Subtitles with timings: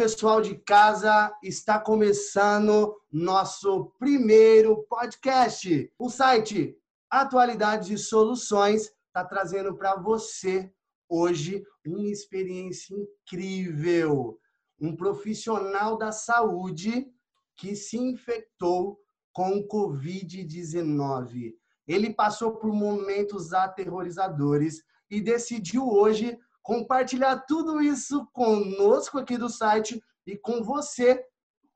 [0.00, 5.92] Pessoal de casa, está começando nosso primeiro podcast.
[5.98, 6.74] O site
[7.10, 10.72] Atualidades e Soluções está trazendo para você
[11.06, 14.40] hoje uma experiência incrível.
[14.80, 17.06] Um profissional da saúde
[17.54, 18.98] que se infectou
[19.34, 21.52] com o Covid-19.
[21.86, 26.38] Ele passou por momentos aterrorizadores e decidiu hoje
[26.70, 31.20] compartilhar tudo isso conosco aqui do site e com você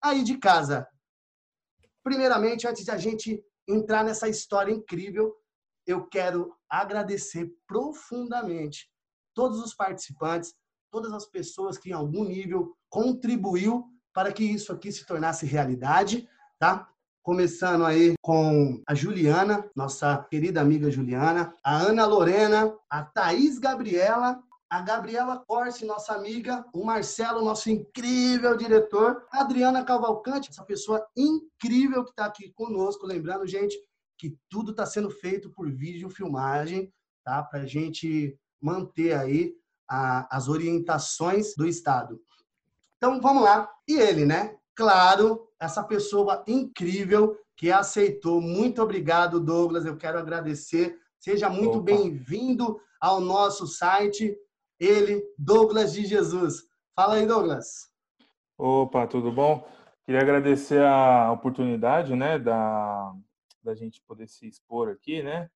[0.01, 0.87] aí de casa.
[2.05, 5.35] Primeiramente, antes de a gente entrar nessa história incrível,
[5.85, 8.89] eu quero agradecer profundamente
[9.35, 10.55] todos os participantes,
[10.93, 16.29] todas as pessoas que em algum nível contribuiu para que isso aqui se tornasse realidade,
[16.57, 16.89] tá?
[17.21, 24.41] Começando aí com a Juliana, nossa querida amiga Juliana, a Ana Lorena, a Thaís Gabriela,
[24.71, 31.07] a Gabriela Corse, nossa amiga, o Marcelo, nosso incrível diretor, a Adriana Cavalcante, essa pessoa
[31.17, 33.07] incrível que está aqui conosco.
[33.07, 33.77] Lembrando, gente,
[34.19, 36.93] que tudo está sendo feito por vídeo filmagem,
[37.25, 37.43] tá?
[37.43, 39.55] Para a gente manter aí
[39.89, 42.21] a, as orientações do Estado.
[42.97, 43.71] Então, vamos lá.
[43.87, 44.57] E ele, né?
[44.75, 48.41] Claro, essa pessoa incrível que aceitou.
[48.41, 49.85] Muito obrigado, Douglas.
[49.85, 50.99] Eu quero agradecer.
[51.19, 54.37] Seja muito bem-vindo ao nosso site
[54.85, 56.63] ele, Douglas de Jesus.
[56.95, 57.91] Fala aí, Douglas.
[58.57, 59.67] Opa, tudo bom?
[60.05, 63.13] Queria agradecer a oportunidade, né, da,
[63.63, 65.51] da gente poder se expor aqui, né,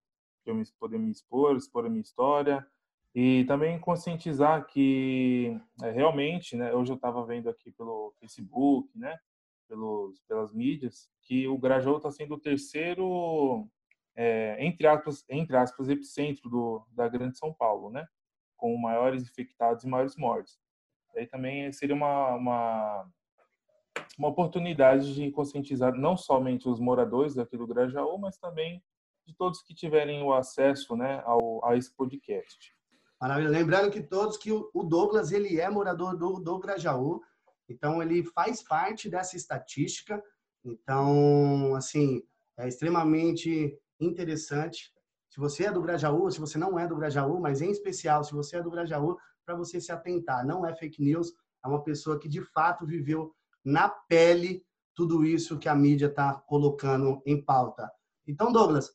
[0.46, 2.66] eu me, poder me expor, expor a minha história
[3.14, 9.18] e também conscientizar que é, realmente, né, hoje eu estava vendo aqui pelo Facebook, né,
[9.68, 13.68] pelos, pelas mídias, que o Grajaú está sendo o terceiro,
[14.16, 18.06] é, entre, aspas, entre aspas, epicentro do, da Grande São Paulo, né?
[18.58, 20.58] Com maiores infectados e maiores mortes.
[21.16, 23.10] Aí também seria uma, uma,
[24.18, 28.82] uma oportunidade de conscientizar não somente os moradores daqui do Grajaú, mas também
[29.26, 32.76] de todos que tiverem o acesso né, ao, a esse podcast.
[33.20, 33.50] Maravilha.
[33.50, 37.20] Lembrando que todos que o Douglas ele é morador do, do Grajaú,
[37.68, 40.22] então ele faz parte dessa estatística.
[40.64, 42.22] Então, assim,
[42.58, 44.92] é extremamente interessante
[45.38, 48.32] se você é do Grajaú, se você não é do Grajaú, mas em especial se
[48.32, 49.16] você é do Grajaú,
[49.46, 50.44] para você se atentar.
[50.44, 51.32] Não é fake news,
[51.64, 53.32] é uma pessoa que de fato viveu
[53.64, 54.66] na pele
[54.96, 57.88] tudo isso que a mídia está colocando em pauta.
[58.26, 58.90] Então, Douglas,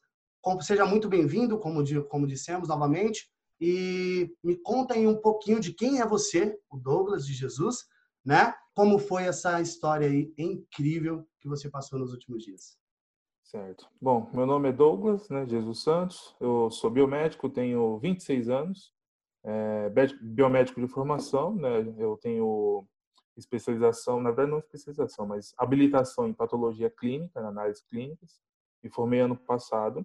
[0.59, 6.01] seja muito bem-vindo, como, como dissemos novamente, e me conta aí um pouquinho de quem
[6.01, 7.85] é você, o Douglas de Jesus,
[8.25, 8.53] né?
[8.75, 12.82] Como foi essa história aí incrível que você passou nos últimos dias?
[13.53, 13.87] Certo.
[14.01, 16.35] Bom, meu nome é Douglas, né, Jesus Santos.
[16.41, 18.91] Eu sou biomédico, tenho 26 anos,
[19.43, 19.91] é,
[20.23, 21.85] biomédico de formação, né?
[21.99, 22.83] Eu tenho
[23.37, 28.39] especialização, na verdade não especialização, mas habilitação em patologia clínica, na análise clínicas.
[28.83, 30.03] Me formei ano passado.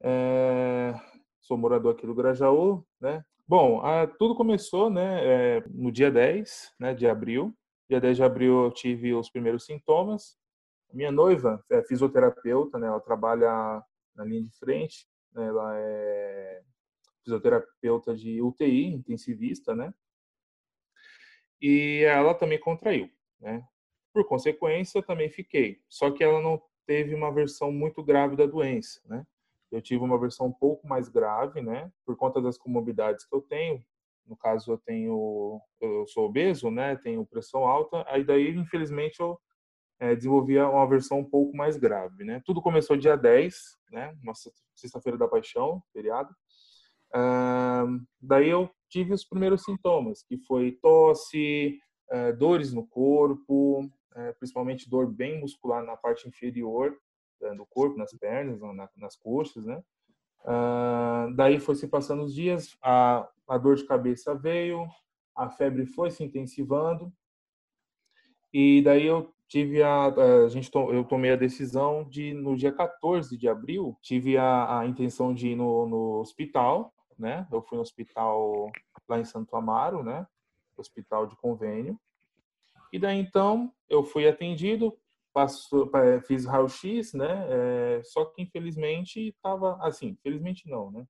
[0.00, 0.94] É,
[1.40, 3.24] sou morador aqui do Grajaú, né?
[3.48, 7.52] Bom, a, tudo começou, né, é, no dia 10, né, de abril.
[7.88, 10.38] Dia 10 de abril eu tive os primeiros sintomas,
[10.92, 12.86] minha noiva é fisioterapeuta, né?
[12.86, 13.82] Ela trabalha
[14.14, 15.46] na linha de frente, né?
[15.46, 16.62] ela é
[17.22, 19.92] fisioterapeuta de UTI, intensivista, né?
[21.60, 23.62] E ela também contraiu, né?
[24.12, 25.80] Por consequência, também fiquei.
[25.88, 29.24] Só que ela não teve uma versão muito grave da doença, né?
[29.70, 31.92] Eu tive uma versão um pouco mais grave, né?
[32.04, 33.84] Por conta das comorbidades que eu tenho.
[34.26, 36.96] No caso, eu tenho, eu sou obeso, né?
[36.96, 38.04] Tenho pressão alta.
[38.08, 39.38] Aí daí, infelizmente, eu
[40.00, 42.42] é, desenvolvia uma versão um pouco mais grave, né?
[42.44, 44.16] Tudo começou dia 10, né?
[44.22, 46.34] Nossa sexta-feira da paixão, feriado.
[48.20, 51.78] Daí eu tive os primeiros sintomas, que foi tosse,
[52.10, 56.96] uh, dores no corpo, uh, principalmente dor bem muscular na parte inferior
[57.40, 59.82] né, do corpo, nas pernas, na, nas coxas, né?
[61.36, 64.88] daí foi se passando os dias, a, a dor de cabeça veio,
[65.36, 67.12] a febre foi se intensivando,
[68.50, 73.36] e daí eu tive a, a gente eu tomei a decisão de no dia 14
[73.36, 77.46] de abril tive a, a intenção de ir no, no, hospital né?
[77.52, 78.70] Eu fui no hospital
[79.08, 80.26] lá em Santo Amaro né?
[80.76, 82.00] Hospital de convênio.
[82.92, 84.96] E daí então eu fui atendido
[85.34, 85.90] passou
[86.26, 87.46] fiz raio-x né?
[87.50, 91.04] É, só que infelizmente estava assim infelizmente não né?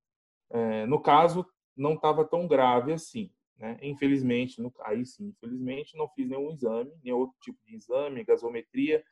[0.49, 1.47] É, no caso
[1.77, 3.79] não estava tão grave assim né?
[3.83, 9.05] Infelizmente, no, aí sim, infelizmente, não fiz nenhum exame, nenhum outro tipo de exame, gasometria.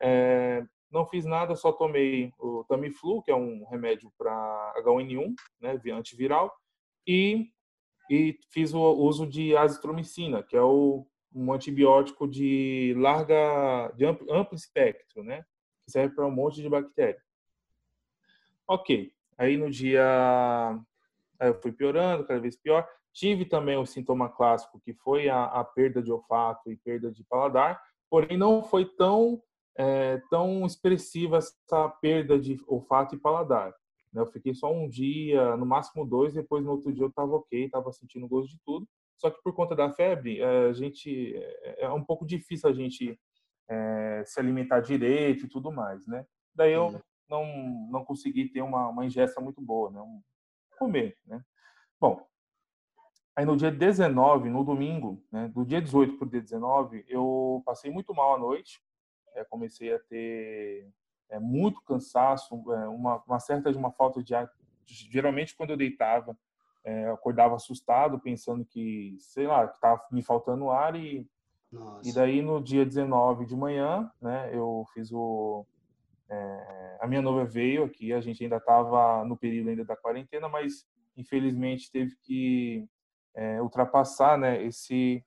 [0.00, 5.80] É, não fiz nada, só tomei o Tamiflu, que é um remédio para H1N1, né,
[5.92, 6.54] antiviral,
[7.06, 7.50] e,
[8.10, 14.32] e fiz o uso de azitromicina, que é o um antibiótico de larga, de amplo,
[14.32, 15.44] amplo espectro, né?
[15.84, 17.22] Que serve para um monte de bactéria.
[18.66, 19.12] Ok.
[19.38, 20.04] Aí no dia,
[21.40, 22.86] eu fui piorando, cada vez pior.
[23.12, 27.24] Tive também o sintoma clássico, que foi a, a perda de olfato e perda de
[27.24, 29.42] paladar, porém não foi tão
[29.76, 33.74] é, tão expressiva essa perda de olfato e paladar.
[34.12, 34.20] Né?
[34.20, 37.64] Eu fiquei só um dia, no máximo dois, depois no outro dia eu estava ok,
[37.64, 38.86] estava sentindo gosto de tudo.
[39.16, 42.72] Só que por conta da febre, eh, a gente é, é um pouco difícil a
[42.72, 43.18] gente
[43.68, 46.24] é, se alimentar direito e tudo mais, né?
[46.54, 47.44] Daí eu não
[47.90, 50.00] não consegui ter uma, uma ingesta muito boa, né?
[50.00, 50.22] Um,
[50.78, 51.42] comer, né?
[52.00, 52.26] Bom,
[53.34, 55.48] aí no dia 19, no domingo, né?
[55.48, 58.82] Do dia 18 para o dia 19, eu passei muito mal à noite.
[59.34, 60.88] É, comecei a ter
[61.28, 64.50] é, muito cansaço, é, uma, uma certa de uma falta de ar.
[64.86, 66.36] Geralmente quando eu deitava
[66.84, 71.26] é, eu acordava assustado, pensando que, sei lá, que estava me faltando ar e
[71.70, 72.08] Nossa.
[72.08, 75.66] e daí no dia 19 de manhã, né, eu fiz o
[76.28, 80.48] é, a minha noiva veio aqui, a gente ainda estava no período ainda da quarentena,
[80.48, 80.86] mas
[81.16, 82.88] infelizmente teve que
[83.34, 85.24] é, ultrapassar, né, esse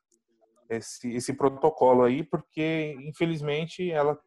[0.69, 4.19] esse esse protocolo aí, porque infelizmente ela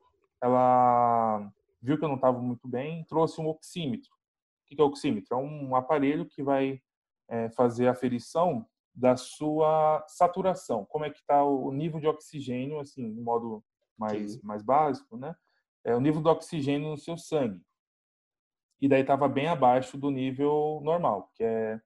[0.43, 1.51] ela
[1.83, 4.11] viu que eu não estava muito bem, trouxe um oxímetro.
[4.13, 5.35] O que é o oxímetro?
[5.35, 6.81] É um aparelho que vai
[7.29, 12.81] é, fazer a aferição da sua saturação, como é que está o nível de oxigênio,
[12.81, 13.63] assim, de modo
[13.97, 15.35] mais, mais básico, né?
[15.85, 17.61] É o nível do oxigênio no seu sangue.
[18.81, 21.81] E daí estava bem abaixo do nível normal, que é,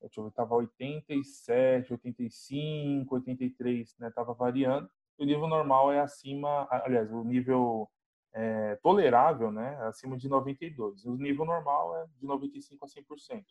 [0.00, 4.10] deixa eu ver, estava 87, 85, 83, né?
[4.10, 4.88] Tava variando.
[5.18, 7.88] O nível normal é acima, aliás, o nível
[8.32, 9.78] é, tolerável, né?
[9.82, 11.04] É acima de 92.
[11.04, 13.44] O nível normal é de 95 a 100%.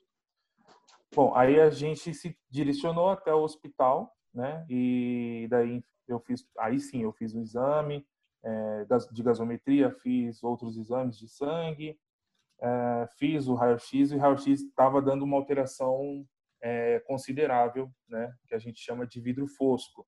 [1.16, 4.66] Bom, aí a gente se direcionou até o hospital, né?
[4.69, 8.06] E daí eu fiz, aí sim, eu fiz o exame
[8.44, 11.98] é, de gasometria, fiz outros exames de sangue,
[12.62, 16.25] é, fiz o raio-x e o raio-x estava dando uma alteração
[16.61, 18.33] é, considerável, né?
[18.47, 20.07] Que a gente chama de vidro fosco,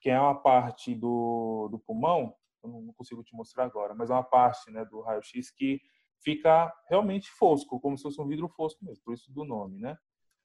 [0.00, 4.12] que é uma parte do, do pulmão, eu não consigo te mostrar agora, mas é
[4.12, 5.80] uma parte, né, do raio-x que
[6.22, 9.96] fica realmente fosco, como se fosse um vidro fosco mesmo, por isso do nome, né?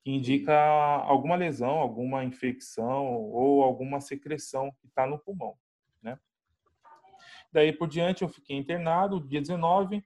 [0.08, 0.56] que indica
[1.04, 5.54] alguma lesão, alguma infecção ou alguma secreção que está no pulmão,
[6.02, 6.18] né?
[7.52, 10.02] Daí por diante eu fiquei internado, dia 19,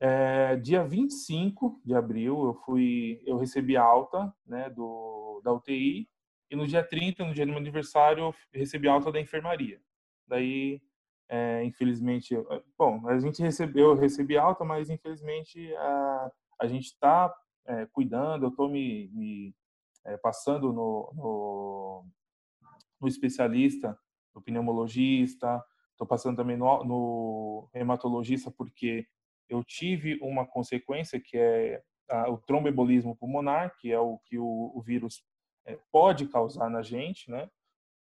[0.00, 6.08] é, dia 25 de abril eu fui, eu recebi alta, né, do da UTI
[6.50, 9.80] e no dia 30, no dia do meu aniversário, eu recebi alta da enfermaria.
[10.26, 10.80] Daí,
[11.28, 12.34] é, infelizmente,
[12.78, 17.34] bom, a gente recebeu, eu recebi alta, mas infelizmente a, a gente está
[17.66, 19.54] é, cuidando, eu estou me, me
[20.04, 22.04] é, passando no, no,
[23.00, 23.98] no, especialista,
[24.34, 29.06] no pneumologista, estou passando também no, no hematologista, porque
[29.48, 34.72] eu tive uma consequência que é a, o tromboembolismo pulmonar, que é o que o,
[34.74, 35.22] o vírus
[35.64, 37.48] é, pode causar na gente, né?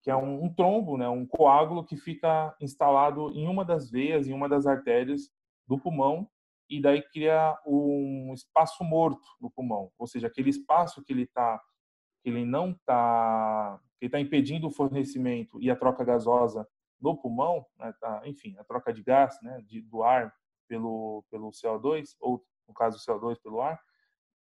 [0.05, 4.27] que é um, um, trombo, né, um coágulo que fica instalado em uma das veias,
[4.27, 5.31] em uma das artérias
[5.67, 6.29] do pulmão
[6.69, 11.59] e daí cria um espaço morto no pulmão, ou seja, aquele espaço que ele está,
[12.21, 16.67] que ele não está, que está impedindo o fornecimento e a troca gasosa
[17.01, 20.31] no pulmão, né, tá, enfim, a troca de gás, né, de, do ar
[20.67, 23.79] pelo pelo CO2 ou no caso do CO2 pelo ar,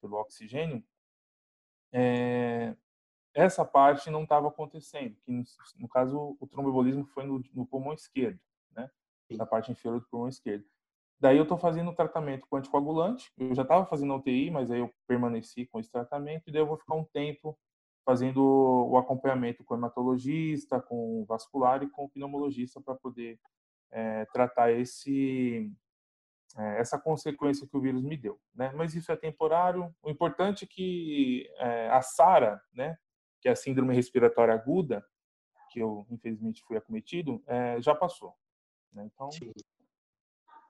[0.02, 0.84] pelo oxigênio,
[1.92, 2.76] é,
[3.34, 5.44] essa parte não estava acontecendo, que no,
[5.78, 8.40] no, caso o tromboembolismo foi no, no pulmão esquerdo,
[8.72, 8.90] né,
[9.32, 10.66] na parte inferior do pulmão esquerdo.
[11.20, 13.32] Daí eu estou fazendo o tratamento com anticoagulante.
[13.38, 16.68] Eu já estava fazendo UTI, mas aí eu permaneci com esse tratamento e daí eu
[16.68, 17.58] vou ficar um tempo
[18.06, 23.40] fazendo o acompanhamento com o hematologista, com o vascular e com o pneumologista para poder
[23.90, 25.72] é, tratar esse
[26.56, 28.72] é, essa consequência que o vírus me deu, né?
[28.76, 29.94] Mas isso é temporário.
[30.02, 32.98] O importante é que é, a SARA, né,
[33.42, 35.06] que é a síndrome respiratória aguda,
[35.72, 37.44] que eu infelizmente fui acometido,
[37.80, 38.36] já passou.
[38.94, 39.10] Né?
[39.12, 39.30] Então.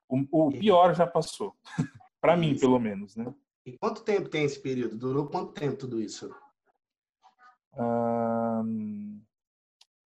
[0.07, 1.55] O, o pior já passou.
[2.21, 3.33] para mim, pelo menos, né?
[3.65, 4.97] E quanto tempo tem esse período?
[4.97, 6.33] Durou quanto tempo tudo isso?
[7.77, 9.21] Hum,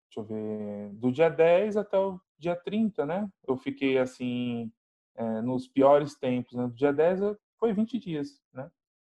[0.06, 0.92] deixa eu ver.
[0.94, 3.28] Do dia 10 até o dia 30, né?
[3.46, 4.72] Eu fiquei assim,
[5.16, 6.54] é, nos piores tempos.
[6.54, 6.66] Né?
[6.66, 7.20] Do dia 10
[7.58, 8.70] foi 20 dias, né?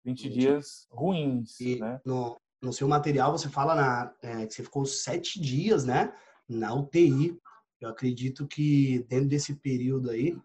[0.03, 0.33] 20, 20.
[0.33, 1.99] dias ruins, e né?
[2.05, 6.13] No, no seu material você fala na, é, que você ficou sete dias, né?
[6.47, 7.39] Na UTI.
[7.81, 10.37] Eu acredito que dentro desse período aí,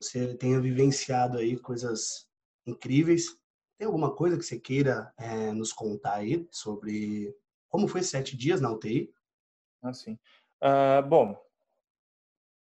[0.00, 2.28] você tenha vivenciado aí coisas
[2.66, 3.36] incríveis.
[3.78, 7.34] Tem alguma coisa que você queira é, nos contar aí sobre
[7.68, 9.12] como foi sete dias na UTI?
[9.82, 10.18] Assim,
[10.62, 11.40] Uh, bom,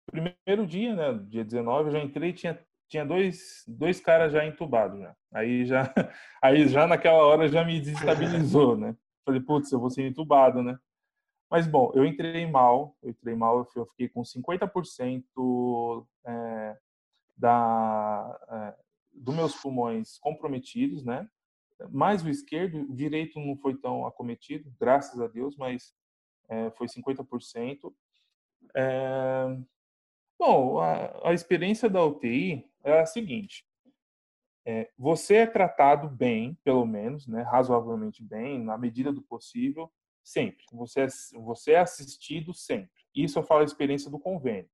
[0.06, 2.58] primeiro dia, né, dia 19, eu já entrei tinha
[2.92, 5.16] tinha dois, dois caras já entubados já.
[5.32, 5.82] Aí já
[6.42, 8.94] aí já naquela hora já me desestabilizou, né?
[9.24, 10.78] Falei, putz, eu vou ser entubado, né?
[11.50, 16.76] Mas bom, eu entrei mal, eu entrei mal, eu fiquei com 50% é,
[17.36, 18.82] da é,
[19.14, 21.26] dos meus pulmões comprometidos, né?
[21.90, 25.94] Mais o esquerdo, o direito não foi tão acometido, graças a Deus, mas
[26.48, 27.92] é, foi 50%.
[28.74, 29.58] É,
[30.38, 33.64] bom, a, a experiência da UTI é a seguinte:
[34.64, 40.64] é, você é tratado bem, pelo menos, né, razoavelmente bem, na medida do possível, sempre.
[40.72, 41.06] Você é,
[41.40, 42.90] você é assistido sempre.
[43.14, 44.70] Isso eu falo a experiência do convênio.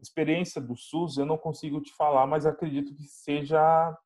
[0.00, 3.96] Experiência do SUS eu não consigo te falar, mas acredito que seja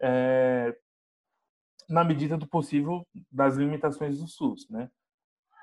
[0.00, 0.76] é,
[1.88, 4.90] na medida do possível das limitações do SUS, né?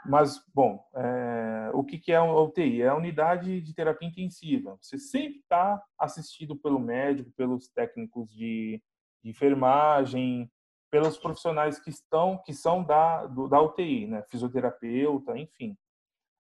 [0.05, 2.81] Mas, bom, é, o que, que é a UTI?
[2.81, 4.77] É a unidade de terapia intensiva.
[4.81, 8.81] Você sempre está assistido pelo médico, pelos técnicos de,
[9.24, 10.51] de, enfermagem,
[10.91, 14.24] pelos profissionais que estão, que são da, do, da UTI, né?
[14.29, 15.77] Fisioterapeuta, enfim.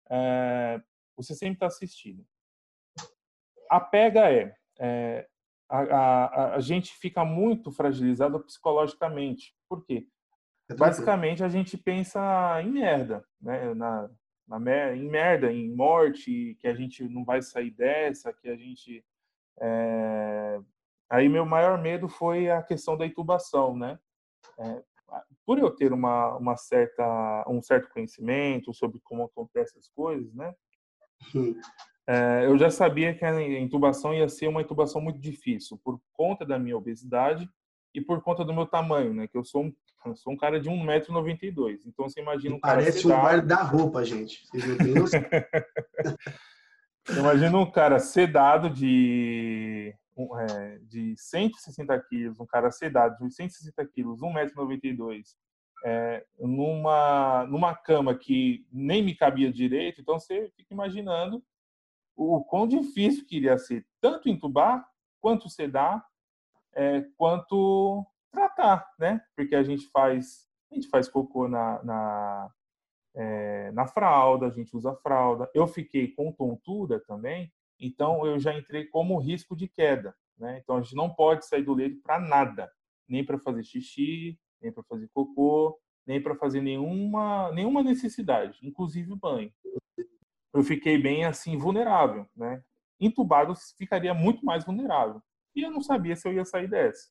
[0.09, 0.81] É,
[1.15, 2.25] você sempre está assistido.
[3.69, 5.27] A pega é, é
[5.69, 9.55] a, a, a gente fica muito fragilizado psicologicamente.
[9.67, 10.07] Por quê?
[10.69, 13.73] É Basicamente, a gente pensa em merda, né?
[13.73, 14.09] Na,
[14.47, 19.03] na, em merda, em morte, que a gente não vai sair dessa, que a gente.
[19.59, 20.59] É...
[21.09, 23.99] Aí, meu maior medo foi a questão da intubação, né?
[24.57, 24.83] É,
[25.45, 30.53] por eu ter uma, uma certa, um certo conhecimento sobre como acontecem as coisas, né?
[32.05, 36.45] É, eu já sabia que a intubação ia ser uma intubação muito difícil, por conta
[36.45, 37.49] da minha obesidade
[37.93, 39.27] e por conta do meu tamanho, né?
[39.27, 39.73] Que eu sou um,
[40.05, 41.79] eu sou um cara de 1,92m.
[41.85, 44.45] Então você imagina um cara Parece um guarda-roupa, gente.
[44.47, 45.21] Vocês não têm noção.
[47.17, 49.93] imagina um cara sedado de,
[50.49, 55.23] é, de 160 quilos, um cara sedado de 160 quilos, 1,92m,
[55.85, 60.01] é, numa, numa cama que nem me cabia direito.
[60.01, 61.43] Então você fica imaginando
[62.15, 64.85] o quão difícil que iria ser tanto entubar
[65.19, 66.03] quanto sedar
[66.75, 69.21] é, quanto tratar, né?
[69.35, 72.51] Porque a gente faz, a gente faz cocô na, na,
[73.15, 75.49] é, na fralda, a gente usa fralda.
[75.53, 80.59] Eu fiquei com tontura também, então eu já entrei como risco de queda, né?
[80.61, 82.71] Então a gente não pode sair do leito para nada,
[83.07, 89.15] nem para fazer xixi, nem para fazer cocô, nem para fazer nenhuma nenhuma necessidade, inclusive
[89.15, 89.51] banho.
[90.53, 92.63] Eu fiquei bem assim vulnerável, né?
[92.99, 95.21] Entubado ficaria muito mais vulnerável.
[95.55, 97.09] E eu não sabia se eu ia sair dessa.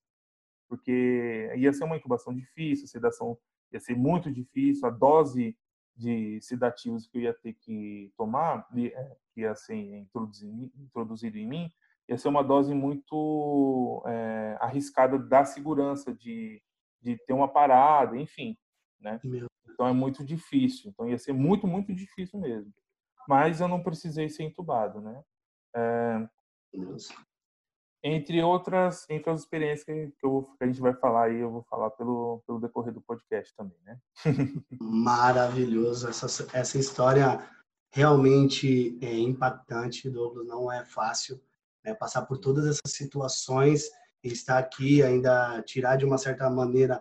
[0.69, 3.39] Porque ia ser uma incubação difícil, a sedação
[3.73, 5.57] ia ser muito difícil, a dose
[5.95, 11.47] de sedativos que eu ia ter que tomar, é, que ia ser introduzido, introduzido em
[11.47, 11.71] mim,
[12.09, 16.63] ia ser uma dose muito é, arriscada da segurança, de,
[17.01, 18.57] de ter uma parada, enfim.
[19.01, 19.21] Né?
[19.69, 20.91] Então é muito difícil.
[20.91, 22.73] Então ia ser muito, muito difícil mesmo.
[23.29, 25.23] Mas eu não precisei ser entubado, né?
[25.75, 26.29] É,
[28.03, 31.63] entre outras, entre as experiências que, eu, que a gente vai falar aí, eu vou
[31.63, 33.99] falar pelo, pelo decorrer do podcast também, né?
[34.81, 36.09] Maravilhoso.
[36.09, 37.49] Essa, essa história
[37.91, 40.47] realmente é impactante, Douglas.
[40.47, 41.41] Não é fácil
[41.85, 43.89] né, passar por todas essas situações
[44.25, 47.01] e estar aqui ainda tirar de uma certa maneira,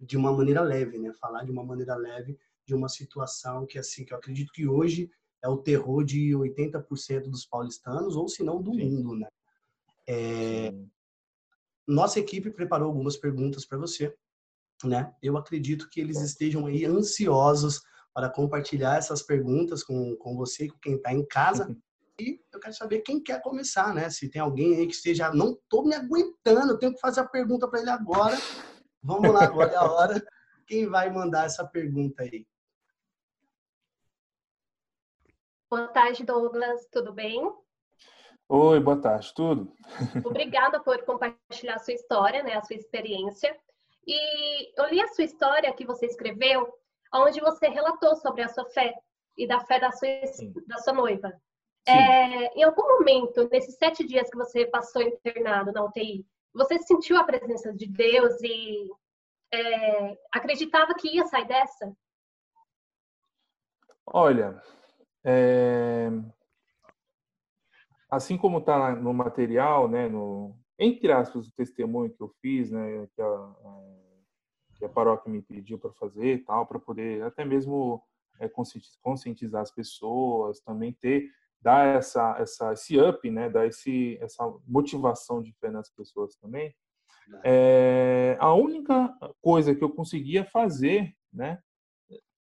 [0.00, 1.12] de uma maneira leve, né?
[1.20, 5.10] Falar de uma maneira leve de uma situação que assim que eu acredito que hoje
[5.42, 8.90] é o terror de 80% dos paulistanos ou se não do Sim.
[8.90, 9.28] mundo, né?
[10.08, 10.72] É,
[11.86, 14.14] nossa equipe preparou algumas perguntas para você,
[14.84, 15.14] né?
[15.22, 17.82] Eu acredito que eles estejam aí ansiosos
[18.14, 21.74] para compartilhar essas perguntas com, com você, com quem está em casa.
[22.20, 24.10] E eu quero saber quem quer começar, né?
[24.10, 27.66] Se tem alguém aí que esteja, não estou me aguentando, tenho que fazer a pergunta
[27.66, 28.36] para ele agora.
[29.02, 30.26] Vamos lá, agora é a hora.
[30.66, 32.46] Quem vai mandar essa pergunta aí?
[35.70, 36.86] Boa tarde, Douglas.
[36.92, 37.50] Tudo bem?
[38.48, 39.74] Oi, boa tarde, tudo?
[40.24, 43.56] Obrigada por compartilhar a sua história, né, a sua experiência.
[44.06, 46.68] E eu li a sua história que você escreveu,
[47.14, 48.94] onde você relatou sobre a sua fé
[49.36, 50.08] e da fé da sua,
[50.66, 51.32] da sua noiva.
[51.86, 57.16] É, em algum momento, nesses sete dias que você passou internado na UTI, você sentiu
[57.16, 58.88] a presença de Deus e
[59.52, 61.92] é, acreditava que ia sair dessa?
[64.06, 64.62] Olha,
[65.24, 66.08] é,
[68.12, 73.08] assim como está no material, né, no, entre aspas, o testemunho que eu fiz, né,
[73.14, 73.54] que a,
[74.76, 78.02] que a paróquia me pediu para fazer tal, para poder até mesmo
[78.38, 78.50] é,
[79.00, 81.30] conscientizar as pessoas, também ter
[81.62, 86.74] dar essa essa esse up, né, dar esse essa motivação de fé nas pessoas também.
[87.42, 91.62] É, a única coisa que eu conseguia fazer, né,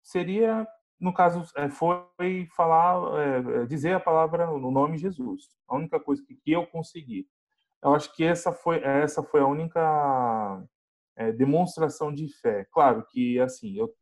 [0.01, 0.65] seria
[0.99, 5.49] no caso é, foi falar é, dizer a palavra no nome de Jesus.
[5.67, 7.27] A única coisa que, eu consegui.
[7.81, 10.61] Eu acho que essa foi essa foi a única
[11.15, 12.65] é, demonstração de fé.
[12.71, 13.93] Claro que assim eu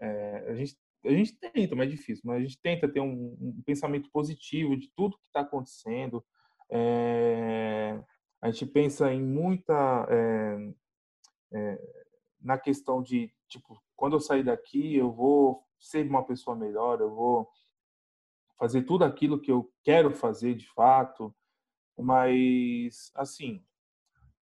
[0.00, 3.36] é, a gente a gente tenta, mas é difícil, mas a gente tenta ter um,
[3.40, 6.22] um pensamento positivo de tudo que está acontecendo.
[6.70, 7.98] É,
[8.40, 10.72] a gente pensa em muita é,
[11.52, 11.78] é,
[12.40, 17.14] na questão de tipo quando eu sair daqui eu vou ser uma pessoa melhor, eu
[17.14, 17.48] vou
[18.58, 21.34] fazer tudo aquilo que eu quero fazer de fato,
[21.96, 23.64] mas assim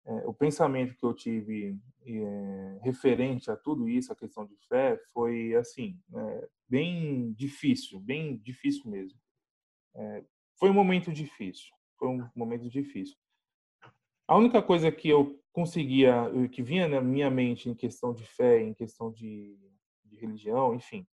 [0.05, 4.99] é, o pensamento que eu tive é, referente a tudo isso, a questão de fé,
[5.11, 9.19] foi assim, é, bem difícil, bem difícil mesmo.
[9.95, 10.23] É,
[10.59, 13.17] foi um momento difícil, foi um momento difícil.
[14.27, 16.13] A única coisa que eu conseguia,
[16.51, 19.57] que vinha na minha mente em questão de fé, em questão de,
[20.03, 21.07] de religião, enfim,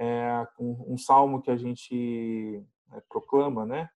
[0.00, 3.90] é um, um, salmo que a gente é, proclama, né,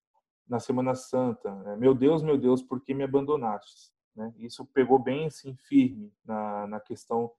[0.46, 1.48] na Semana Santa.
[1.66, 3.90] É, meu Deus, meu Deus, por que me abandonaste?
[4.14, 4.32] Né?
[4.36, 7.32] Isso pegou bem assim firme na, na questão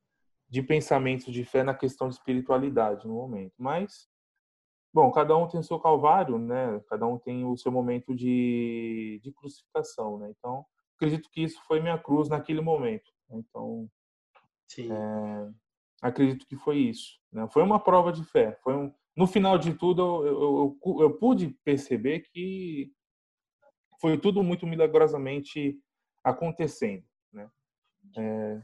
[0.50, 3.53] de pensamento de fé, na questão de espiritualidade no momento.
[3.57, 4.10] Mas,
[4.91, 6.79] bom, cada um tem o seu calvário, né?
[6.89, 10.34] Cada um tem o seu momento de, de crucificação, né?
[10.38, 13.12] Então, acredito que isso foi minha cruz naquele momento.
[13.29, 13.89] Então,
[14.79, 15.50] é,
[16.01, 17.19] acredito que foi isso.
[17.36, 17.46] Né?
[17.51, 18.58] Foi uma prova de fé.
[18.63, 22.94] Foi um, no final de tudo, eu, eu, eu, pude perceber que
[24.00, 25.78] foi tudo muito milagrosamente
[26.24, 27.50] acontecendo, né?
[28.17, 28.62] É,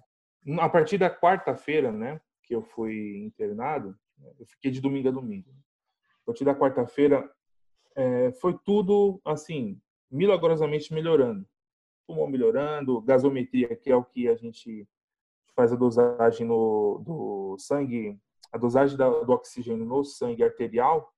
[0.59, 3.95] a partir da quarta-feira, né, que eu fui internado,
[4.39, 5.49] eu fiquei de domingo a domingo.
[6.23, 7.29] A partir da quarta-feira,
[7.95, 9.79] é, foi tudo assim
[10.09, 11.45] milagrosamente melhorando,
[12.07, 14.87] pulmão melhorando, gasometria, que é o que a gente
[15.55, 18.19] faz a dosagem no, do sangue,
[18.51, 21.13] a dosagem da, do oxigênio no sangue arterial,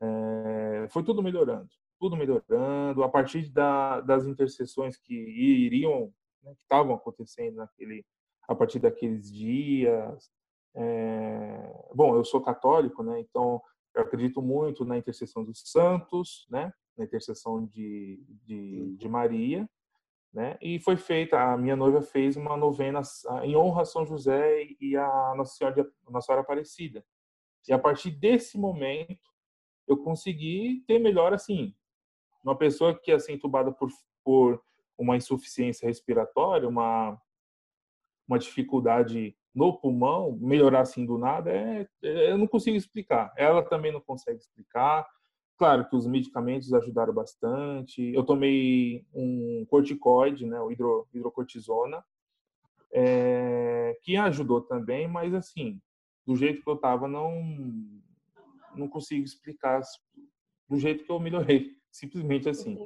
[0.00, 6.62] é, foi tudo melhorando tudo melhorando a partir da, das intercessões que iriam, né, que
[6.62, 8.04] estavam acontecendo naquele,
[8.48, 10.30] a partir daqueles dias.
[10.74, 13.20] É, bom, eu sou católico, né?
[13.20, 13.62] Então
[13.94, 16.72] eu acredito muito na intercessão dos santos, né?
[16.96, 19.68] Na intercessão de, de, de Maria,
[20.32, 20.58] né?
[20.60, 23.00] E foi feita, a minha noiva fez uma novena
[23.42, 27.04] em honra a São José e a Nossa Senhora, Nossa Senhora Aparecida.
[27.68, 29.30] E a partir desse momento
[29.88, 31.74] eu consegui ter melhor assim
[32.42, 33.88] uma pessoa que é assim, entubada por,
[34.24, 34.62] por
[34.96, 37.20] uma insuficiência respiratória, uma,
[38.28, 43.32] uma dificuldade no pulmão, melhorar assim do nada, é, é, eu não consigo explicar.
[43.36, 45.08] Ela também não consegue explicar.
[45.56, 48.12] Claro que os medicamentos ajudaram bastante.
[48.14, 52.04] Eu tomei um corticoide, né, o hidro, hidrocortisona,
[52.92, 55.80] é, que ajudou também, mas assim,
[56.26, 57.42] do jeito que eu estava, não,
[58.74, 59.80] não consigo explicar
[60.68, 61.74] do jeito que eu melhorei.
[61.90, 62.76] Simplesmente assim.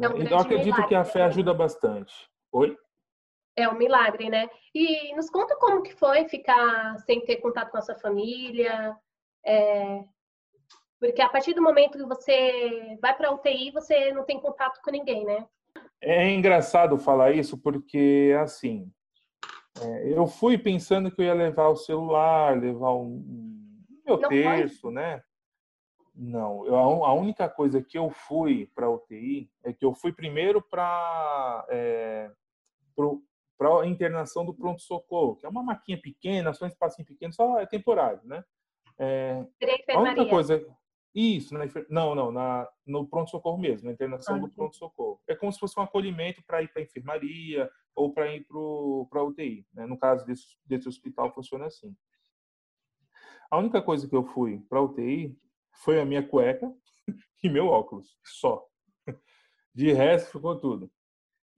[0.00, 1.24] É um então, acredito milagre, que a fé né?
[1.24, 2.30] ajuda bastante.
[2.52, 2.76] Oi?
[3.56, 4.48] É um milagre, né?
[4.72, 8.96] E nos conta como que foi ficar sem ter contato com a sua família.
[9.44, 10.04] É...
[11.00, 14.80] Porque a partir do momento que você vai para a UTI, você não tem contato
[14.82, 15.46] com ninguém, né?
[16.00, 18.90] É engraçado falar isso porque, assim,
[19.80, 23.22] é, eu fui pensando que eu ia levar o celular, levar um
[24.04, 24.94] meu não terço, pode.
[24.94, 25.22] né?
[26.14, 30.60] Não, eu, a única coisa que eu fui para UTI é que eu fui primeiro
[30.60, 32.28] para é,
[33.56, 37.32] para a internação do pronto socorro, que é uma maquinha pequena, só um espacinho pequeno,
[37.32, 38.42] só é temporário, né?
[38.98, 39.44] É,
[39.94, 40.66] a única coisa
[41.14, 45.20] isso, na, não, não, na, no pronto socorro mesmo, na internação ah, do pronto socorro.
[45.26, 48.46] É como se fosse um acolhimento para ir para a enfermaria ou para ir
[49.10, 49.66] para a UTI.
[49.72, 49.86] Né?
[49.86, 51.96] No caso desse, desse hospital funciona assim.
[53.50, 55.36] A única coisa que eu fui para a UTI
[55.82, 56.72] foi a minha cueca
[57.42, 58.66] e meu óculos, só.
[59.74, 60.90] De resto, ficou tudo.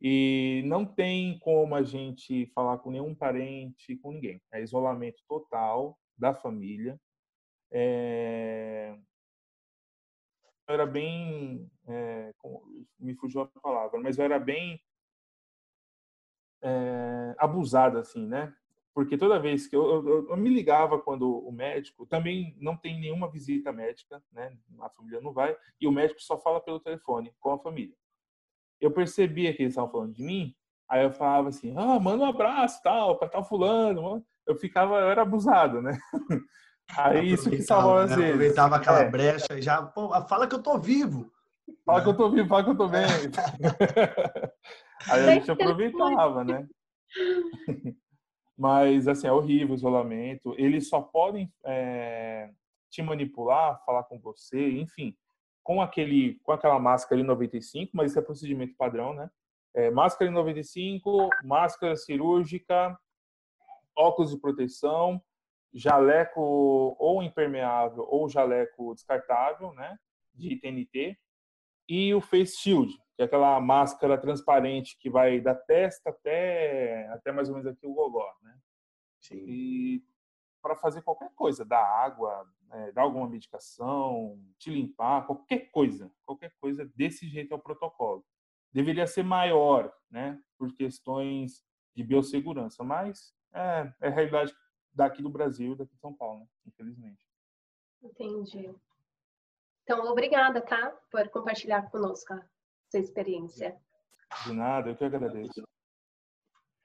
[0.01, 4.41] E não tem como a gente falar com nenhum parente, com ninguém.
[4.53, 6.99] É isolamento total da família.
[7.71, 8.97] É...
[10.71, 11.69] Eu era bem.
[11.89, 12.33] É...
[12.99, 14.81] Me fugiu a palavra, mas eu era bem
[16.63, 17.35] é...
[17.39, 18.55] abusado, assim, né?
[18.93, 22.99] porque toda vez que eu, eu, eu, me ligava quando o médico também não tem
[23.01, 24.55] nenhuma visita médica, né?
[24.81, 27.95] A família não vai e o médico só fala pelo telefone com a família.
[28.81, 30.55] Eu percebia que eles estavam falando de mim,
[30.89, 34.25] aí eu falava assim, ah, manda um abraço, tal, para tal fulano.
[34.47, 35.99] Eu ficava, eu era abusado, né?
[36.96, 38.16] Aí isso que salvava né?
[38.16, 38.24] vezes.
[38.24, 39.11] Aproveitava aquela É.
[39.11, 41.31] brecha e já, pô, fala que eu tô vivo.
[41.85, 43.03] Fala que eu tô vivo, fala que eu tô bem.
[45.11, 46.68] Aí a gente aproveitava, né?
[48.57, 50.55] Mas, assim, é horrível o isolamento.
[50.59, 52.50] Eles só podem é,
[52.90, 55.16] te manipular, falar com você, enfim,
[55.62, 59.31] com aquele, com aquela máscara N95, mas isso é procedimento padrão, né?
[59.74, 62.98] É, máscara N95, máscara cirúrgica,
[63.96, 65.22] óculos de proteção,
[65.73, 66.41] jaleco
[66.99, 69.99] ou impermeável ou jaleco descartável, né?
[70.35, 71.19] De TNT
[71.89, 77.33] e o face shield, que é aquela máscara transparente que vai da testa até até
[77.33, 78.57] mais ou menos aqui o gogó, né?
[79.21, 79.45] Sim.
[79.47, 80.05] E
[80.63, 86.53] para fazer qualquer coisa, dar água, é, dar alguma medicação, te limpar, qualquer coisa, qualquer
[86.61, 88.25] coisa desse jeito é o protocolo.
[88.73, 90.41] Deveria ser maior, né?
[90.57, 94.55] Por questões de biossegurança, mas é, é a realidade
[94.92, 96.46] daqui do Brasil, daqui de São Paulo, né?
[96.66, 97.26] infelizmente.
[98.03, 98.74] Entendi.
[99.83, 100.90] Então, obrigada, tá?
[101.11, 102.44] Por compartilhar conosco a
[102.90, 103.76] sua experiência.
[104.46, 105.62] De nada, eu que agradeço.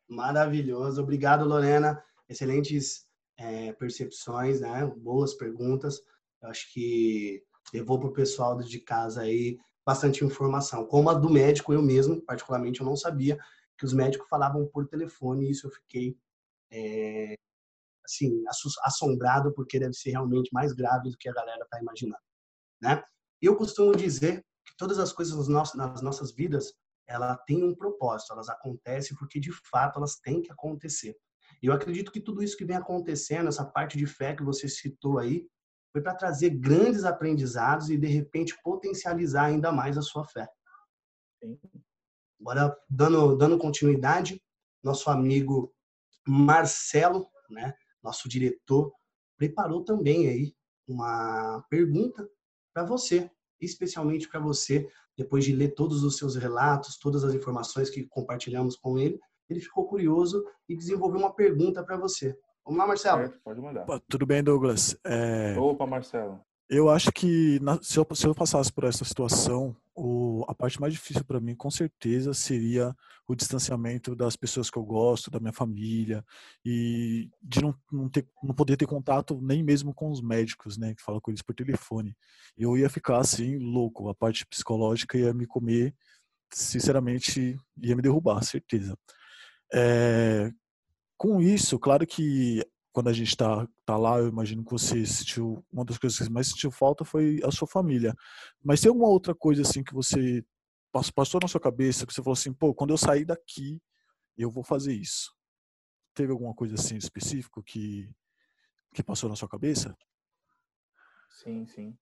[0.08, 1.02] Maravilhoso.
[1.02, 2.04] Obrigado, Lorena.
[2.28, 4.86] Excelentes é, percepções, né?
[4.98, 6.02] Boas perguntas.
[6.42, 10.86] Eu acho que levou para o pessoal de casa aí bastante informação.
[10.86, 13.38] Como a do médico, eu mesmo, particularmente, eu não sabia
[13.78, 16.18] que os médicos falavam por telefone e isso eu fiquei
[16.72, 17.36] é,
[18.06, 18.44] assim
[18.84, 22.22] assombrado porque deve ser realmente mais grave do que a galera está imaginando,
[22.82, 23.04] né?
[23.42, 26.74] Eu costumo dizer que todas as coisas nas nossas, nas nossas vidas
[27.08, 31.16] ela tem um propósito, elas acontecem porque de fato elas têm que acontecer.
[31.62, 34.68] E eu acredito que tudo isso que vem acontecendo, essa parte de fé que você
[34.68, 35.48] citou aí,
[35.92, 40.48] foi para trazer grandes aprendizados e de repente potencializar ainda mais a sua fé.
[42.42, 44.42] Agora, dando, dando continuidade,
[44.84, 45.74] nosso amigo
[46.28, 47.74] Marcelo, né,
[48.06, 48.94] nosso diretor,
[49.38, 50.54] preparou também aí
[50.88, 52.28] uma pergunta
[52.74, 54.88] para você, especialmente para você,
[55.18, 59.60] depois de ler todos os seus relatos, todas as informações que compartilhamos com ele, ele
[59.60, 62.38] ficou curioso e desenvolveu uma pergunta para você.
[62.64, 63.22] Vamos lá, Marcelo?
[63.22, 63.86] Certo, pode mandar.
[64.10, 64.98] Tudo bem, Douglas?
[65.06, 66.42] É, Opa, Marcelo.
[66.70, 70.80] Eu acho que na- se, eu, se eu passasse por essa situação, o- a parte
[70.82, 72.96] mais difícil para mim, com certeza, seria
[73.28, 76.24] o distanciamento das pessoas que eu gosto, da minha família,
[76.66, 80.94] e de não, não, ter, não poder ter contato nem mesmo com os médicos, né,
[80.96, 82.16] que falam com eles por telefone.
[82.58, 85.94] Eu ia ficar assim, louco, a parte psicológica ia me comer,
[86.52, 88.98] sinceramente, ia me derrubar, certeza.
[89.74, 90.52] É,
[91.18, 95.66] com isso, claro que quando a gente está tá lá, eu imagino que você sentiu,
[95.70, 98.16] uma das coisas que mais sentiu falta foi a sua família.
[98.64, 100.46] Mas tem alguma outra coisa assim que você
[100.94, 103.82] pass- passou na sua cabeça, que você falou assim, pô, quando eu sair daqui,
[104.38, 105.36] eu vou fazer isso.
[106.14, 108.10] Teve alguma coisa assim específico que
[108.94, 109.94] que passou na sua cabeça?
[111.30, 111.98] Sim, sim.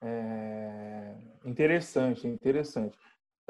[0.00, 1.16] É...
[1.44, 2.96] Interessante, interessante.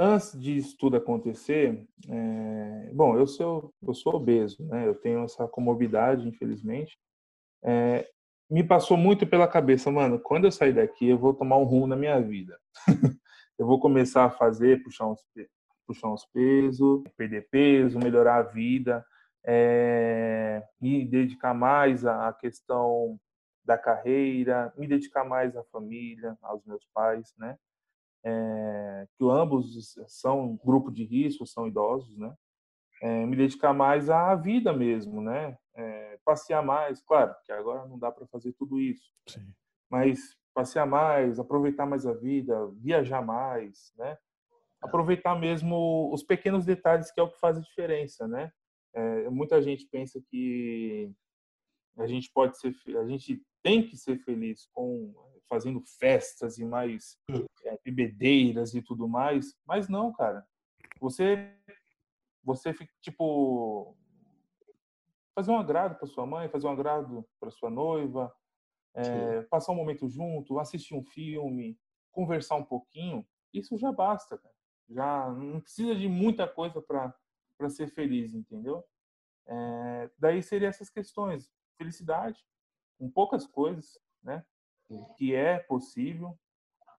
[0.01, 2.91] Antes disso tudo acontecer, é...
[2.95, 4.87] bom, eu sou, eu sou obeso, né?
[4.87, 6.97] Eu tenho essa comorbidade, infelizmente.
[7.65, 8.09] É...
[8.49, 11.89] Me passou muito pela cabeça, mano, quando eu sair daqui, eu vou tomar um rumo
[11.89, 12.57] na minha vida.
[13.59, 15.21] eu vou começar a fazer, puxar uns,
[15.85, 19.05] puxar uns pesos, perder peso, melhorar a vida,
[19.45, 20.63] é...
[20.81, 23.19] me dedicar mais à questão
[23.65, 27.59] da carreira, me dedicar mais à família, aos meus pais, né?
[28.25, 32.35] É, que ambos são grupo de risco, são idosos, né?
[33.01, 35.57] É, me dedicar mais à vida mesmo, né?
[35.75, 39.53] É, passear mais, claro, que agora não dá para fazer tudo isso, Sim.
[39.89, 44.19] mas passear mais, aproveitar mais a vida, viajar mais, né?
[44.83, 48.51] Aproveitar mesmo os pequenos detalhes que é o que faz a diferença, né?
[48.93, 51.13] É, muita gente pensa que
[51.97, 55.15] a gente pode ser, a gente tem que ser feliz com
[55.49, 57.19] fazendo festas e mais
[57.65, 60.47] é, bebedeiras e tudo mais, mas não, cara.
[61.01, 61.55] Você,
[62.45, 63.97] você fica tipo
[65.35, 68.35] fazer um agrado para sua mãe, fazer um agrado para sua noiva,
[68.95, 71.79] é, passar um momento junto, assistir um filme,
[72.11, 74.55] conversar um pouquinho, isso já basta, cara.
[74.89, 77.15] Já não precisa de muita coisa para
[77.57, 78.85] para ser feliz, entendeu?
[79.45, 82.47] É, daí seria essas questões, felicidade,
[82.99, 84.45] com poucas coisas, né?
[85.17, 86.39] Que é possível.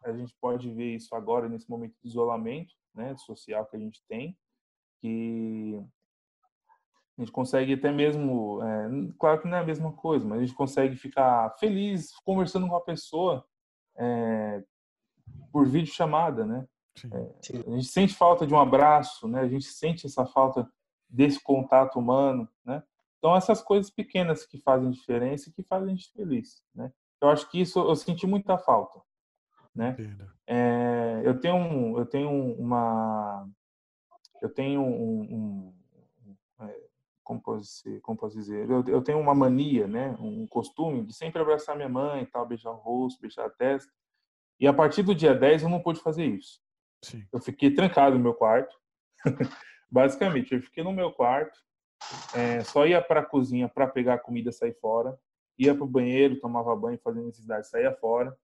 [0.04, 4.02] A gente pode ver isso agora nesse momento de isolamento, né, social que a gente
[4.08, 4.38] tem,
[5.02, 5.78] que
[7.18, 10.46] a gente consegue até mesmo, é, claro que não é a mesma coisa, mas a
[10.46, 13.46] gente consegue ficar feliz conversando com a pessoa
[13.98, 14.64] é,
[15.52, 16.66] por vídeo chamada, né?
[16.96, 17.10] Sim.
[17.42, 17.64] Sim.
[17.68, 19.42] A gente sente falta de um abraço, né?
[19.42, 20.70] A gente sente essa falta
[21.10, 22.82] desse contato humano, né?
[23.20, 26.92] Então, essas coisas pequenas que fazem diferença e que fazem a gente feliz, né?
[27.22, 29.02] Eu acho que isso eu senti muita falta,
[29.76, 29.96] né?
[30.48, 33.48] É, eu tenho um, eu tenho uma
[34.42, 35.74] eu tenho um, um,
[36.60, 36.80] um é,
[37.24, 41.42] como, posso, como posso dizer eu, eu, tenho uma mania né um costume de sempre
[41.42, 43.92] abraçar minha mãe tal beijar o rosto beijar a testa
[44.60, 46.62] e a partir do dia 10 eu não pude fazer isso
[47.04, 47.26] Sim.
[47.32, 48.76] eu fiquei trancado no meu quarto
[49.92, 51.60] basicamente eu fiquei no meu quarto
[52.34, 55.18] é, só ia para a cozinha para pegar a comida sair fora
[55.58, 58.36] ia para o banheiro tomava banho fazia necessidade saía fora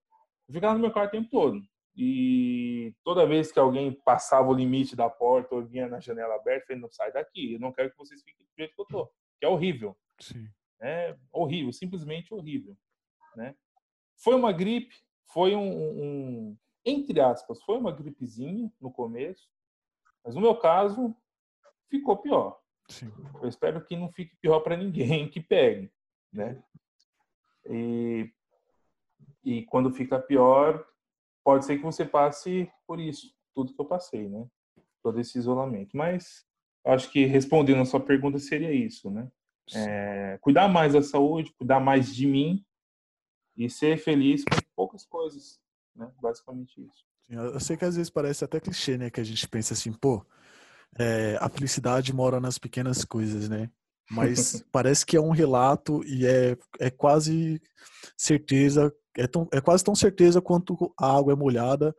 [0.48, 1.62] eu ficava no meu quarto o tempo todo
[1.96, 6.64] e toda vez que alguém passava o limite da porta ou vinha na janela aberta,
[6.64, 8.84] eu falei, não sai daqui, eu não quero que vocês fiquem do jeito que eu
[8.84, 9.06] tô,
[9.40, 9.96] que é horrível.
[10.20, 10.46] Sim.
[10.78, 12.76] É horrível, simplesmente horrível,
[13.34, 13.56] né?
[14.18, 14.94] Foi uma gripe,
[15.32, 19.48] foi um, um, entre aspas, foi uma gripezinha no começo,
[20.22, 21.16] mas no meu caso
[21.88, 22.60] ficou pior.
[22.88, 23.12] Sim.
[23.42, 25.90] Eu espero que não fique pior para ninguém que pegue,
[26.32, 26.62] né?
[27.68, 28.30] E,
[29.44, 30.86] e quando fica pior,
[31.44, 34.46] pode ser que você passe por isso, tudo que eu passei, né?
[35.02, 35.96] Todo esse isolamento.
[35.96, 36.46] Mas
[36.84, 39.30] acho que respondendo a sua pergunta seria isso, né?
[39.74, 42.64] É, cuidar mais da saúde, cuidar mais de mim
[43.56, 45.60] e ser feliz com poucas coisas,
[45.94, 46.10] né?
[46.20, 47.04] Basicamente isso.
[47.28, 49.10] Eu sei que às vezes parece até clichê, né?
[49.10, 50.24] Que a gente pensa assim, pô,
[50.98, 53.70] é, a felicidade mora nas pequenas coisas, né?
[54.10, 57.60] Mas parece que é um relato e é, é quase
[58.16, 61.94] certeza é, tão, é quase tão certeza quanto a água é molhada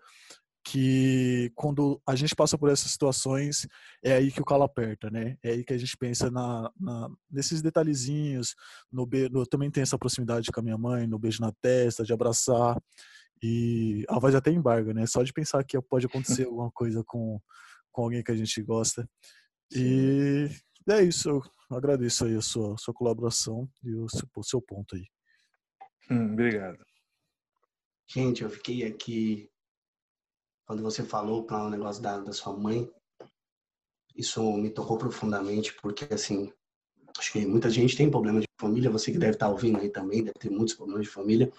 [0.70, 3.66] que quando a gente passa por essas situações
[4.04, 5.38] é aí que o calo aperta, né?
[5.42, 8.54] É aí que a gente pensa na, na nesses detalhezinhos,
[8.92, 12.04] no, be, no também tem essa proximidade com a minha mãe, no beijo na testa,
[12.04, 12.78] de abraçar
[13.42, 15.06] e a voz até embarga, né?
[15.06, 17.40] Só de pensar que pode acontecer alguma coisa com,
[17.98, 19.10] com alguém que a gente gosta.
[19.72, 20.48] E
[20.88, 21.42] é isso, eu
[21.76, 25.04] agradeço aí a sua, sua colaboração e o seu, o seu ponto aí.
[26.12, 26.78] Hum, obrigado.
[28.08, 29.50] Gente, eu fiquei aqui
[30.68, 32.88] quando você falou para o negócio da, da sua mãe.
[34.16, 36.54] Isso me tocou profundamente, porque assim,
[37.18, 39.90] acho que muita gente tem problema de família, você que deve estar tá ouvindo aí
[39.90, 41.52] também, deve ter muitos problemas de família.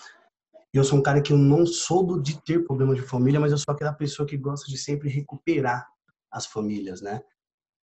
[0.73, 3.51] Eu sou um cara que eu não sou do, de ter problemas de família, mas
[3.51, 5.89] eu sou aquela pessoa que gosta de sempre recuperar
[6.31, 7.23] as famílias, né?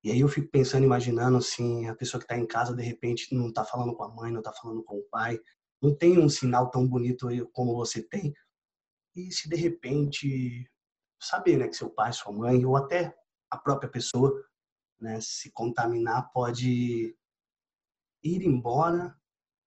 [0.03, 3.33] E aí eu fico pensando, imaginando assim, a pessoa que está em casa de repente
[3.33, 5.39] não está falando com a mãe, não está falando com o pai,
[5.81, 8.33] não tem um sinal tão bonito como você tem,
[9.15, 10.69] e se de repente
[11.19, 13.15] saber né, que seu pai, sua mãe ou até
[13.49, 14.31] a própria pessoa
[14.99, 17.15] né, se contaminar pode
[18.23, 19.15] ir embora,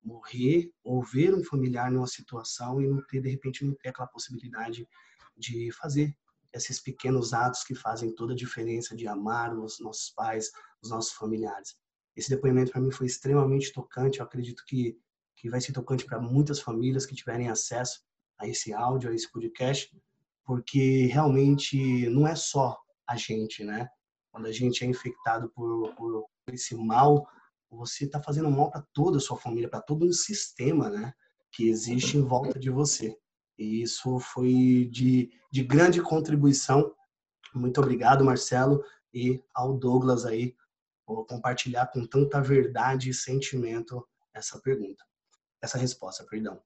[0.04, 4.08] morrer ou ver um familiar numa situação e não ter de repente não ter aquela
[4.08, 4.88] possibilidade
[5.36, 6.16] de fazer
[6.54, 11.14] esses pequenos atos que fazem toda a diferença de amar os nossos pais, os nossos
[11.14, 11.76] familiares.
[12.16, 14.20] Esse depoimento para mim foi extremamente tocante.
[14.20, 14.98] Eu acredito que
[15.38, 18.02] que vai ser tocante para muitas famílias que tiverem acesso
[18.40, 19.90] a esse áudio, a esse podcast,
[20.44, 23.88] porque realmente não é só a gente, né?
[24.32, 27.28] Quando a gente é infectado por, por esse mal,
[27.70, 31.14] você está fazendo mal para toda a sua família, para todo um sistema, né?
[31.52, 33.16] Que existe em volta de você.
[33.58, 36.94] E isso foi de, de grande contribuição.
[37.54, 40.56] Muito obrigado, Marcelo, e ao Douglas aí,
[41.06, 45.04] por compartilhar com tanta verdade e sentimento essa pergunta,
[45.62, 46.62] essa resposta, perdão.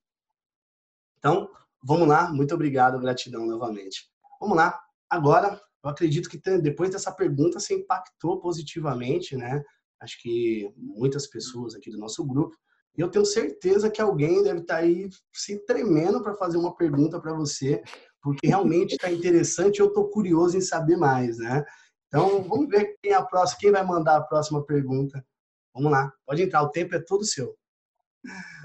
[1.18, 1.50] Então,
[1.84, 2.32] vamos lá.
[2.34, 4.12] Muito obrigado, gratidão novamente.
[4.40, 4.78] Vamos lá.
[5.10, 9.64] Agora, eu acredito que depois dessa pergunta você impactou positivamente, né?
[10.00, 12.58] Acho que muitas pessoas aqui do nosso grupo.
[12.98, 16.76] E eu tenho certeza que alguém deve estar tá aí se tremendo para fazer uma
[16.76, 17.82] pergunta para você,
[18.22, 21.64] porque realmente está interessante e eu estou curioso em saber mais, né?
[22.08, 25.26] Então, vamos ver quem é a próxima, quem vai mandar a próxima pergunta.
[25.74, 27.58] Vamos lá, pode entrar, o tempo é todo seu.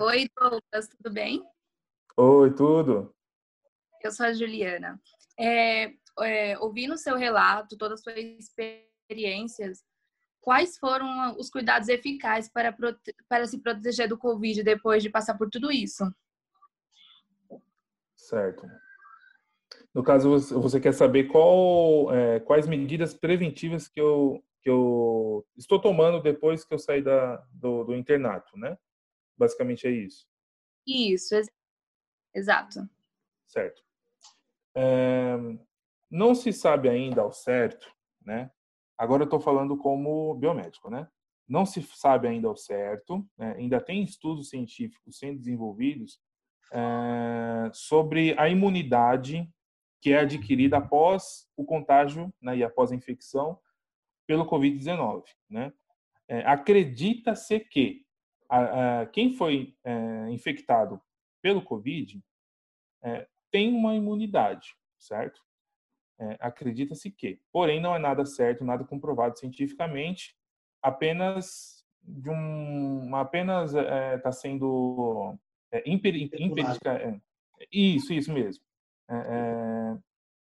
[0.01, 1.43] Oi, Douglas, tudo bem?
[2.17, 3.15] Oi, tudo?
[4.03, 5.01] Eu sou a Juliana.
[5.39, 9.83] É, é, ouvindo o seu relato, todas as suas experiências,
[10.47, 12.73] quais foram os cuidados eficazes para,
[13.29, 16.05] para se proteger do Covid depois de passar por tudo isso?
[18.15, 18.65] Certo.
[19.93, 25.81] No caso, você quer saber qual, é, quais medidas preventivas que eu, que eu estou
[25.81, 28.79] tomando depois que eu saí da, do, do internato, né?
[29.37, 30.29] Basicamente é isso.
[30.87, 31.35] Isso,
[32.33, 32.89] Exato.
[33.49, 33.83] Certo.
[34.77, 35.35] É,
[36.09, 37.91] não se sabe ainda ao certo,
[38.25, 38.49] né?
[38.99, 41.09] Agora eu estou falando como biomédico, né?
[41.49, 43.55] Não se sabe ainda ao certo, né?
[43.57, 46.19] ainda tem estudos científicos sendo desenvolvidos
[46.73, 49.49] é, sobre a imunidade
[50.01, 53.59] que é adquirida após o contágio né, e após a infecção
[54.27, 55.25] pelo Covid-19.
[55.49, 55.73] Né?
[56.29, 58.05] É, Acredita-se que
[58.49, 61.01] a, a, quem foi é, infectado
[61.41, 62.21] pelo Covid
[63.03, 65.46] é, tem uma imunidade, certo?
[66.19, 70.35] É, Acredita-se que, porém, não é nada certo, nada comprovado cientificamente,
[70.83, 75.37] apenas de um, apenas está é, tá sendo
[75.73, 76.37] é, empírica,
[76.93, 77.19] é,
[77.73, 78.63] isso, isso mesmo.
[79.11, 79.99] É,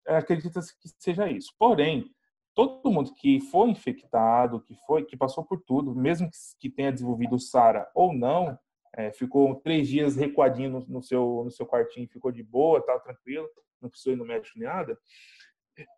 [0.07, 1.53] é, Acredita-se que seja isso.
[1.59, 2.09] Porém,
[2.55, 7.39] todo mundo que foi infectado, que foi, que passou por tudo, mesmo que tenha desenvolvido
[7.39, 8.57] SARA ou não,
[8.95, 12.97] é, ficou três dias recuadinho no, no, seu no seu quartinho, ficou de boa, tá
[12.99, 13.47] tranquilo,
[13.81, 14.97] não precisou ir no médico nem nada.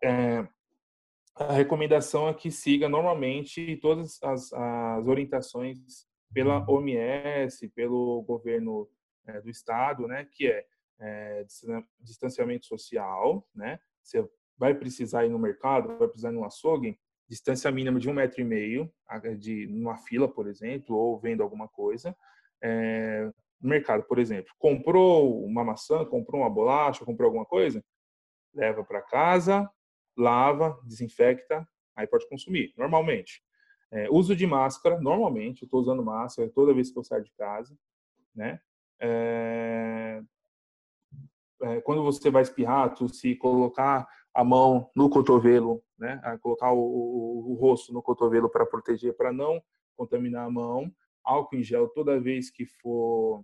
[0.04, 0.48] É,
[1.36, 5.78] a recomendação é que siga normalmente todas as, as orientações
[6.34, 8.90] pela OMS, pelo governo
[9.26, 10.66] é, do estado, né, que é,
[11.00, 11.46] é,
[12.02, 17.72] distanciamento social, né, você vai precisar ir no mercado, vai precisar ir no açougue, distância
[17.72, 18.92] mínima de um metro e meio,
[19.38, 22.16] de numa fila, por exemplo, ou vendo alguma coisa.
[22.62, 27.84] É, no mercado, por exemplo, comprou uma maçã, comprou uma bolacha, comprou alguma coisa,
[28.54, 29.70] leva para casa,
[30.18, 33.44] lava, desinfecta, aí pode consumir, normalmente.
[33.92, 37.32] É, uso de máscara, normalmente, eu estou usando máscara toda vez que eu saio de
[37.34, 37.76] casa,
[38.36, 38.60] né?
[39.00, 40.22] É,
[41.62, 46.22] é, quando você vai espirrar, se colocar a mão no cotovelo, né?
[46.42, 49.62] colocar o, o, o rosto no cotovelo para proteger, para não
[49.98, 50.92] contaminar a mão.
[51.24, 53.44] Álcool em gel toda vez que for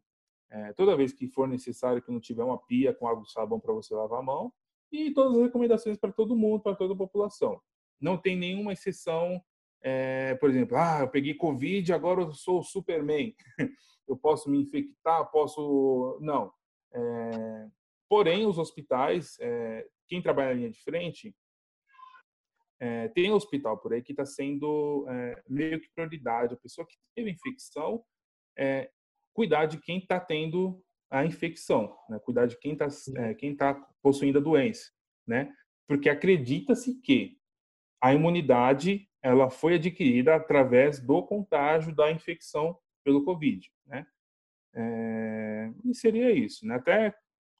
[0.50, 3.60] é, toda vez que for necessário, que não tiver uma pia com água e sabão
[3.60, 4.54] para você lavar a mão.
[4.96, 7.60] E todas as recomendações para todo mundo, para toda a população.
[8.00, 9.44] Não tem nenhuma exceção,
[9.84, 13.36] é, por exemplo, ah, eu peguei Covid, agora eu sou o Superman.
[14.08, 16.18] eu posso me infectar, posso.
[16.22, 16.52] Não.
[16.94, 17.68] É,
[18.08, 21.36] porém, os hospitais, é, quem trabalha na linha de frente,
[22.80, 26.54] é, tem um hospital por aí que está sendo é, meio que prioridade.
[26.54, 28.02] A pessoa que teve infecção,
[28.58, 28.90] é,
[29.34, 32.20] cuidar de quem está tendo a infecção, né?
[32.20, 32.88] cuidar de quem está
[33.18, 34.92] é, quem tá possuindo a doença,
[35.26, 35.54] né?
[35.88, 37.38] Porque acredita-se que
[38.02, 44.06] a imunidade ela foi adquirida através do contágio da infecção pelo Covid, né?
[44.74, 46.76] É, e seria isso, né?
[46.76, 47.16] Até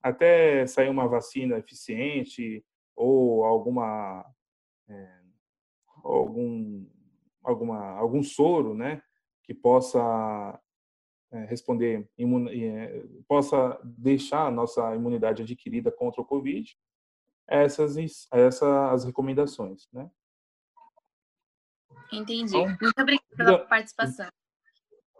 [0.06, 2.64] até sair uma vacina eficiente
[2.96, 4.24] ou alguma
[4.88, 5.20] é,
[6.04, 6.86] algum
[7.44, 9.02] alguma algum soro, né,
[9.44, 10.60] que possa
[11.48, 16.78] responder imun, é, possa deixar a nossa imunidade adquirida contra o COVID,
[17.48, 17.96] essas
[18.32, 20.10] essas recomendações, né?
[22.12, 22.56] Entendi.
[22.56, 24.30] Então, Muito obrigada pela participação.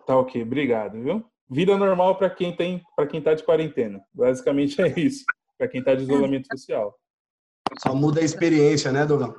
[0.06, 1.26] Tá ok, obrigado, viu?
[1.50, 4.04] vida normal para quem tem, para quem está de quarentena.
[4.14, 5.26] Basicamente é isso,
[5.58, 6.98] para quem está de isolamento social.
[7.80, 9.36] Só muda a experiência, né, Dogão?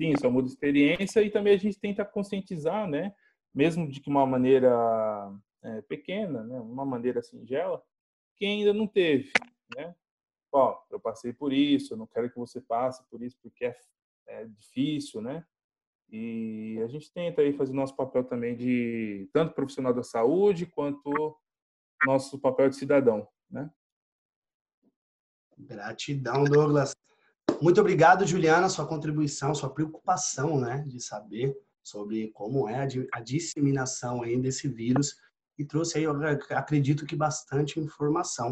[0.00, 3.12] Sim, só muda a experiência e também a gente tenta conscientizar, né,
[3.54, 4.70] mesmo de que uma maneira
[5.62, 7.82] é, pequena, né, uma maneira singela,
[8.36, 9.32] quem ainda não teve,
[9.76, 9.94] né?
[10.52, 13.76] Ó, eu passei por isso, eu não quero que você passe por isso porque é,
[14.26, 15.46] é difícil, né?
[16.10, 21.38] E a gente tenta aí fazer nosso papel também de tanto profissional da saúde quanto
[22.04, 23.70] nosso papel de cidadão, né?
[25.56, 26.96] Gratidão, Douglas.
[27.60, 34.22] Muito obrigado, Juliana, sua contribuição, sua preocupação, né, de saber sobre como é a disseminação
[34.22, 35.16] aí desse vírus
[35.60, 36.12] e trouxe aí, eu
[36.50, 38.50] acredito que bastante informação.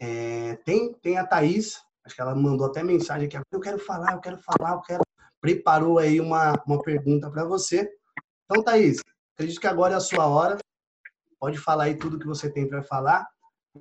[0.00, 4.14] É, tem, tem a Thaís, acho que ela mandou até mensagem aqui, eu quero falar,
[4.14, 5.02] eu quero falar, eu quero
[5.40, 7.90] preparou aí uma, uma pergunta para você.
[8.44, 9.00] Então, Thaís,
[9.34, 10.58] acredito que agora é a sua hora.
[11.38, 13.26] Pode falar aí tudo que você tem para falar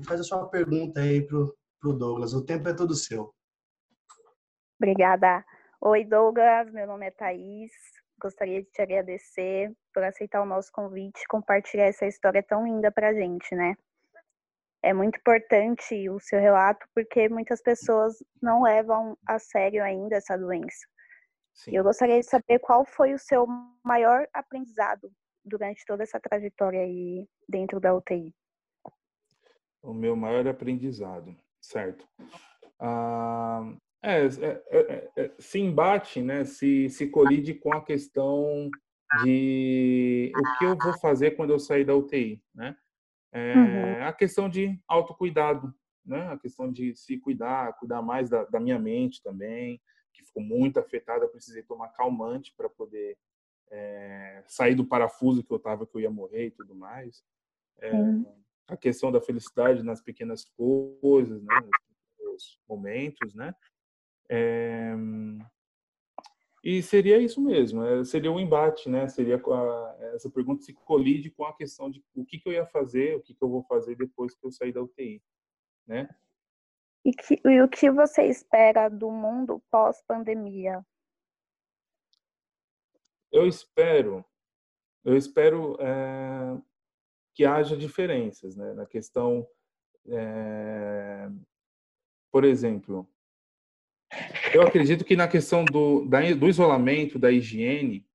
[0.06, 2.34] faz a sua pergunta aí para o Douglas.
[2.34, 3.34] O tempo é todo seu.
[4.80, 5.44] Obrigada.
[5.82, 6.72] Oi, Douglas.
[6.72, 7.72] Meu nome é Thaís.
[8.22, 12.92] Gostaria de te agradecer por aceitar o nosso convite e compartilhar essa história tão linda
[12.92, 13.76] para a gente, né?
[14.84, 20.38] É muito importante o seu relato porque muitas pessoas não levam a sério ainda essa
[20.38, 20.88] doença.
[21.54, 21.76] Sim.
[21.76, 23.46] Eu gostaria de saber qual foi o seu
[23.84, 25.12] maior aprendizado
[25.44, 28.34] durante toda essa trajetória aí dentro da UTI.
[29.82, 32.08] O meu maior aprendizado, certo?
[32.80, 36.46] Ah, é, é, é, é, se embate, né?
[36.46, 38.70] Se, se colide com a questão
[39.24, 42.78] de o que eu vou fazer quando eu sair da UTI, né?
[43.32, 44.08] É, uhum.
[44.08, 45.74] A questão de autocuidado,
[46.06, 46.32] né?
[46.32, 49.82] A questão de se cuidar, cuidar mais da, da minha mente também,
[50.14, 53.18] que ficou muito afetada, precisei tomar calmante para poder
[53.72, 57.24] é, sair do parafuso que eu estava, que eu ia morrer e tudo mais.
[57.80, 57.92] É,
[58.68, 61.62] a questão da felicidade nas pequenas coisas, né,
[62.68, 63.54] momentos, né?
[64.30, 64.96] É,
[66.64, 69.08] E seria isso mesmo, é, seria um embate, né?
[69.08, 72.66] Seria a, essa pergunta se colide com a questão de o que, que eu ia
[72.66, 75.22] fazer, o que, que eu vou fazer depois que eu sair da UTI,
[75.88, 76.10] né?
[77.06, 80.86] E, que, e o que você espera do mundo pós-pandemia?
[83.32, 84.26] Eu espero,
[85.06, 86.62] eu espero é,
[87.34, 88.74] que haja diferenças, né?
[88.74, 89.48] Na questão,
[90.08, 91.30] é,
[92.32, 93.10] por exemplo,
[94.54, 98.06] eu acredito que na questão do, da, do isolamento, da higiene,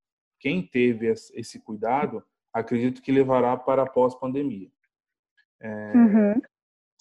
[0.41, 4.71] quem teve esse cuidado, acredito que levará para a pós-pandemia.
[5.61, 6.43] É, uhum.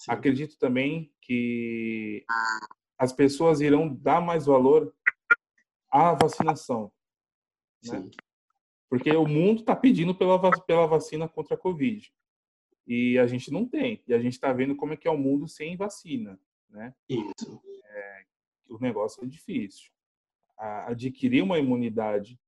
[0.08, 2.24] Acredito também que
[2.98, 4.94] as pessoas irão dar mais valor
[5.90, 6.92] à vacinação.
[7.84, 8.08] Né?
[8.88, 12.12] Porque o mundo está pedindo pela, pela vacina contra a Covid.
[12.86, 14.02] E a gente não tem.
[14.06, 16.38] E a gente está vendo como é que é o mundo sem vacina.
[16.70, 16.94] Né?
[17.08, 17.60] Isso
[18.68, 19.90] o negócio é difícil.
[20.56, 22.38] adquirir uma imunidade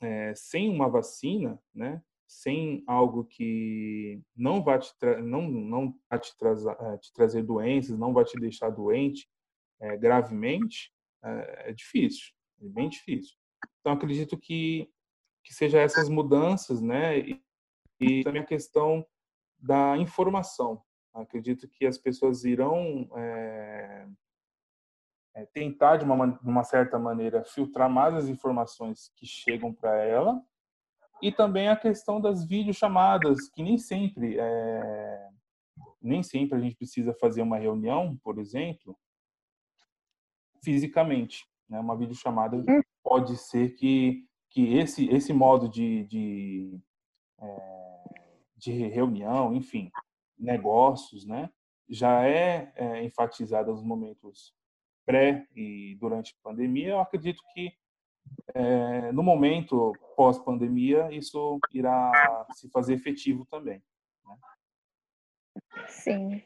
[0.00, 6.32] é, sem uma vacina, né, sem algo que não vai te, não, não vai te,
[6.32, 9.28] é, te, trazer doenças, não vai te deixar doente
[9.80, 13.36] é, gravemente, é, é, difícil, é bem difícil.
[13.80, 14.90] Então, acredito que,
[15.42, 17.42] que seja essas mudanças, né, e,
[18.00, 19.06] e também a questão
[19.58, 20.82] da informação.
[21.14, 24.06] Acredito que as pessoas irão é,
[25.34, 29.96] é, tentar, de uma, de uma certa maneira, filtrar mais as informações que chegam para
[30.02, 30.40] ela.
[31.20, 35.28] E também a questão das videochamadas, que nem sempre, é,
[36.00, 38.96] nem sempre a gente precisa fazer uma reunião, por exemplo,
[40.62, 41.46] fisicamente.
[41.68, 41.80] Né?
[41.80, 42.80] Uma videochamada hum.
[43.02, 46.80] pode ser que, que esse, esse modo de, de,
[47.40, 48.04] é,
[48.56, 49.90] de reunião, enfim,
[50.38, 51.50] negócios, né?
[51.88, 54.54] já é, é enfatizado nos momentos
[55.04, 57.72] pré e durante a pandemia, eu acredito que
[58.54, 63.82] é, no momento pós-pandemia isso irá se fazer efetivo também.
[64.24, 64.36] Né?
[65.88, 66.42] Sim.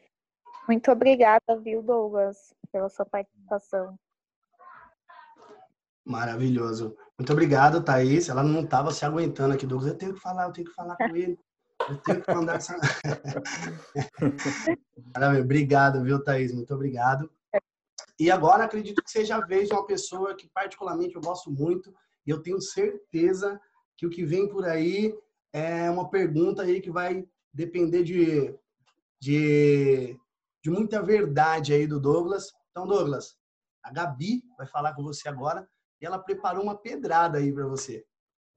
[0.67, 3.97] Muito obrigada, viu, Douglas, pela sua participação.
[6.05, 6.95] Maravilhoso.
[7.17, 8.29] Muito obrigado, Thaís.
[8.29, 9.91] Ela não estava se aguentando aqui, Douglas.
[9.91, 11.39] Eu tenho que falar, eu tenho que falar com ele.
[11.87, 12.75] Eu tenho que mandar essa.
[15.13, 15.43] Maravilha.
[15.43, 16.53] Obrigado, viu, Thaís?
[16.53, 17.29] Muito obrigado.
[18.19, 21.95] E agora acredito que seja a vez de uma pessoa que particularmente eu gosto muito
[22.27, 23.59] e eu tenho certeza
[23.97, 25.17] que o que vem por aí
[25.53, 28.53] é uma pergunta aí que vai depender de,
[29.21, 30.19] de,
[30.61, 32.51] de muita verdade aí do Douglas.
[32.71, 33.37] Então, Douglas,
[33.81, 35.65] a Gabi vai falar com você agora
[36.01, 38.05] e ela preparou uma pedrada aí para você.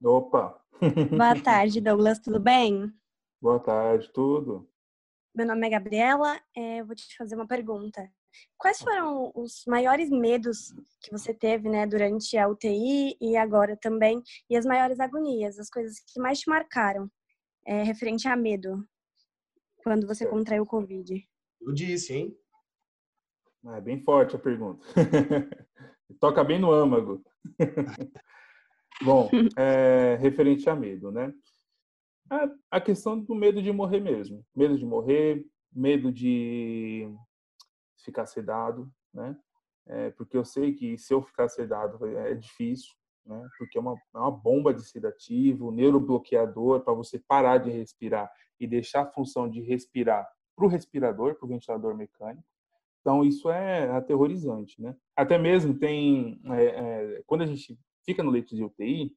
[0.03, 0.61] Opa!
[1.09, 2.93] Boa tarde, Douglas, tudo bem?
[3.41, 4.69] Boa tarde, tudo.
[5.33, 8.11] Meu nome é Gabriela, é, eu vou te fazer uma pergunta.
[8.57, 14.21] Quais foram os maiores medos que você teve, né, durante a UTI e agora também,
[14.49, 17.09] e as maiores agonias, as coisas que mais te marcaram,
[17.65, 18.83] é, referente a medo,
[19.77, 21.23] quando você contraiu o Covid?
[21.61, 22.37] Eu disse, hein?
[23.65, 24.85] É bem forte a pergunta.
[26.19, 27.23] Toca bem no âmago.
[29.03, 31.33] Bom, é, referente a medo, né?
[32.71, 34.45] A questão do medo de morrer mesmo.
[34.55, 37.07] Medo de morrer, medo de
[38.03, 39.37] ficar sedado, né?
[39.85, 42.93] É, porque eu sei que se eu ficar sedado é difícil,
[43.25, 43.47] né?
[43.57, 48.67] Porque é uma, é uma bomba de sedativo, neurobloqueador para você parar de respirar e
[48.67, 52.47] deixar a função de respirar para o respirador, para o ventilador mecânico.
[53.01, 54.95] Então isso é aterrorizante, né?
[55.15, 59.13] Até mesmo tem é, é, quando a gente fica no leito de UTI,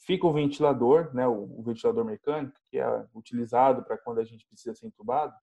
[0.00, 1.26] fica o ventilador, né?
[1.26, 5.34] O, o ventilador mecânico que é utilizado para quando a gente precisa ser entubado,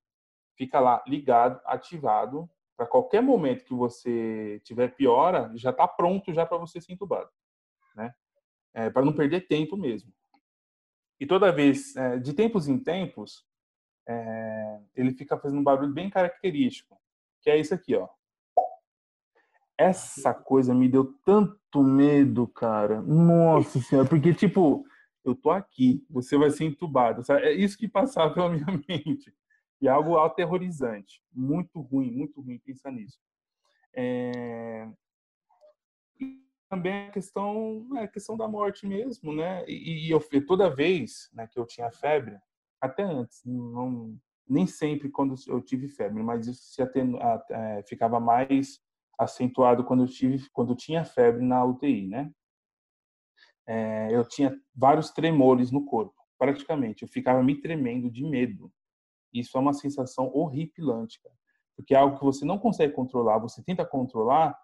[0.55, 6.45] fica lá ligado, ativado para qualquer momento que você tiver piora, já está pronto já
[6.45, 7.29] para você ser entubado,
[7.95, 8.13] né?
[8.73, 10.11] É, para não perder tempo mesmo.
[11.19, 13.45] E toda vez, é, de tempos em tempos,
[14.07, 16.99] é, ele fica fazendo um barulho bem característico,
[17.41, 18.09] que é isso aqui, ó.
[19.77, 23.01] Essa coisa me deu tanto medo, cara.
[23.01, 24.85] Nossa senhora, porque tipo,
[25.23, 27.23] eu tô aqui, você vai ser entubado.
[27.25, 27.43] Sabe?
[27.43, 29.33] É isso que passava pela minha mente.
[29.85, 33.19] E é algo aterrorizante, muito ruim, muito ruim pensar nisso.
[33.95, 34.89] É...
[36.67, 39.63] Também a questão, é a questão da morte mesmo, né?
[39.67, 42.35] E, e eu toda vez né, que eu tinha febre,
[42.81, 44.17] até antes, não,
[44.49, 47.19] nem sempre quando eu tive febre, mas isso se atenu,
[47.51, 48.81] é, ficava mais
[49.19, 52.31] acentuado quando eu tive, quando tinha febre na UTI, né?
[53.67, 57.03] É, eu tinha vários tremores no corpo, praticamente.
[57.03, 58.73] Eu ficava me tremendo de medo.
[59.39, 61.35] Isso é uma sensação horripilante, cara.
[61.75, 64.57] Porque é algo que você não consegue controlar, você tenta controlar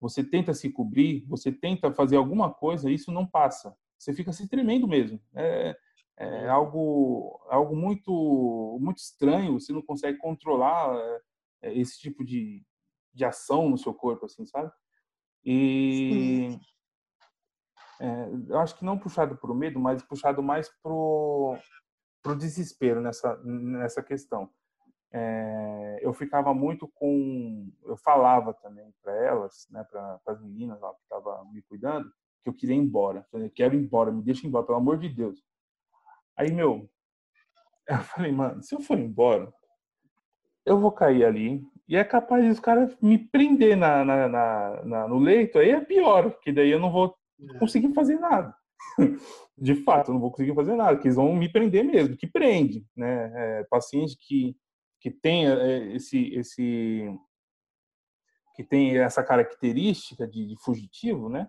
[0.00, 3.76] você tenta se cobrir, você tenta fazer alguma coisa, isso não passa.
[3.98, 5.20] Você fica se tremendo mesmo.
[5.34, 5.76] É,
[6.18, 9.58] é algo, algo muito, muito estranho.
[9.58, 10.94] Você não consegue controlar
[11.62, 12.62] é, esse tipo de,
[13.14, 14.70] de ação no seu corpo, assim, sabe?
[15.44, 16.58] E
[18.00, 21.56] é, eu acho que não puxado para o medo, mas puxado mais pro
[22.26, 24.50] pro desespero nessa nessa questão.
[25.12, 30.92] É, eu ficava muito com, eu falava também para elas, né, para as meninas lá
[30.92, 32.10] que estavam me cuidando,
[32.42, 33.20] que eu queria ir embora.
[33.20, 35.42] Eu falei, quero ir embora, me deixa embora, pelo amor de Deus.
[36.36, 36.90] Aí, meu,
[37.88, 39.50] eu falei, mano, se eu for embora,
[40.66, 44.84] eu vou cair ali e é capaz de os caras me prender na, na, na,
[44.84, 47.58] na, no leito, aí é pior, porque daí eu não vou é.
[47.58, 48.54] conseguir fazer nada.
[49.58, 52.26] De fato, eu não vou conseguir fazer nada, que eles vão me prender mesmo, que
[52.26, 53.32] prende, né?
[53.34, 54.54] É, paciente que,
[55.00, 57.18] que tem é, esse, esse
[58.54, 61.48] que tem essa característica de, de fugitivo, né?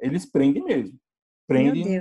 [0.00, 0.98] Eles prendem mesmo.
[1.46, 2.00] Prendem.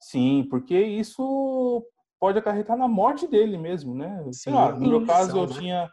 [0.00, 1.84] Sim, porque isso
[2.20, 4.24] pode acarretar na morte dele mesmo, né?
[4.32, 5.54] Sei lá, no meu caso eu né?
[5.54, 5.90] tinha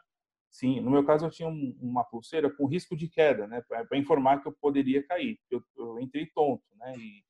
[0.51, 4.41] sim, no meu caso eu tinha uma pulseira com risco de queda, né, para informar
[4.41, 5.37] que eu poderia cair.
[5.51, 6.93] Eu, eu entrei tonto, né?
[6.97, 7.23] E,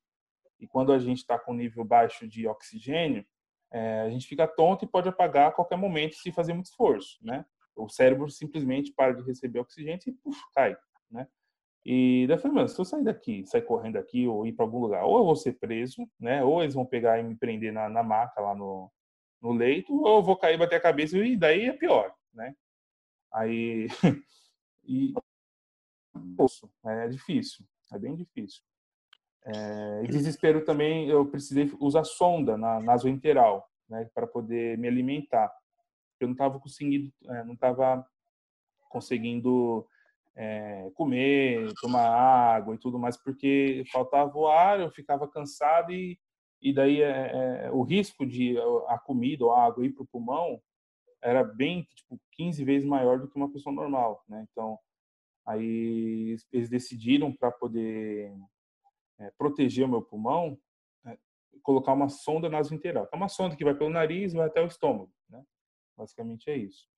[0.58, 3.24] e quando a gente está com nível baixo de oxigênio,
[3.72, 7.18] é, a gente fica tonto e pode apagar a qualquer momento se fazer muito esforço,
[7.22, 7.44] né?
[7.74, 10.76] O cérebro simplesmente para de receber oxigênio e puf, cai,
[11.10, 11.28] né?
[11.84, 14.64] E daí eu falei, mano, se eu sair daqui, sair correndo daqui ou ir para
[14.64, 16.42] algum lugar, ou eu vou ser preso, né?
[16.42, 18.90] Ou eles vão pegar e me prender na, na maca lá no,
[19.40, 22.54] no leito, ou eu vou cair, bater a cabeça e daí é pior, né?
[23.32, 23.86] Aí,
[24.84, 25.12] e
[26.84, 28.62] é difícil, é bem difícil.
[29.46, 35.52] É, e desespero também, eu precisei usar sonda na nasointeral, né, para poder me alimentar.
[36.18, 38.04] Eu não estava conseguindo, é, não estava
[38.88, 39.86] conseguindo
[40.34, 46.18] é, comer, tomar água e tudo mais, porque faltava o ar, eu ficava cansado e,
[46.60, 48.56] e daí é, é o risco de
[48.88, 50.60] a comida ou a água ir para o pulmão
[51.22, 54.46] era bem, tipo, 15 vezes maior do que uma pessoa normal, né?
[54.50, 54.78] Então,
[55.44, 58.32] aí eles decidiram para poder
[59.18, 60.58] é, proteger o meu pulmão,
[61.06, 61.18] é,
[61.62, 63.08] colocar uma sonda nasointeral.
[63.12, 65.44] É uma sonda que vai pelo nariz e vai até o estômago, né?
[65.96, 66.88] Basicamente é isso.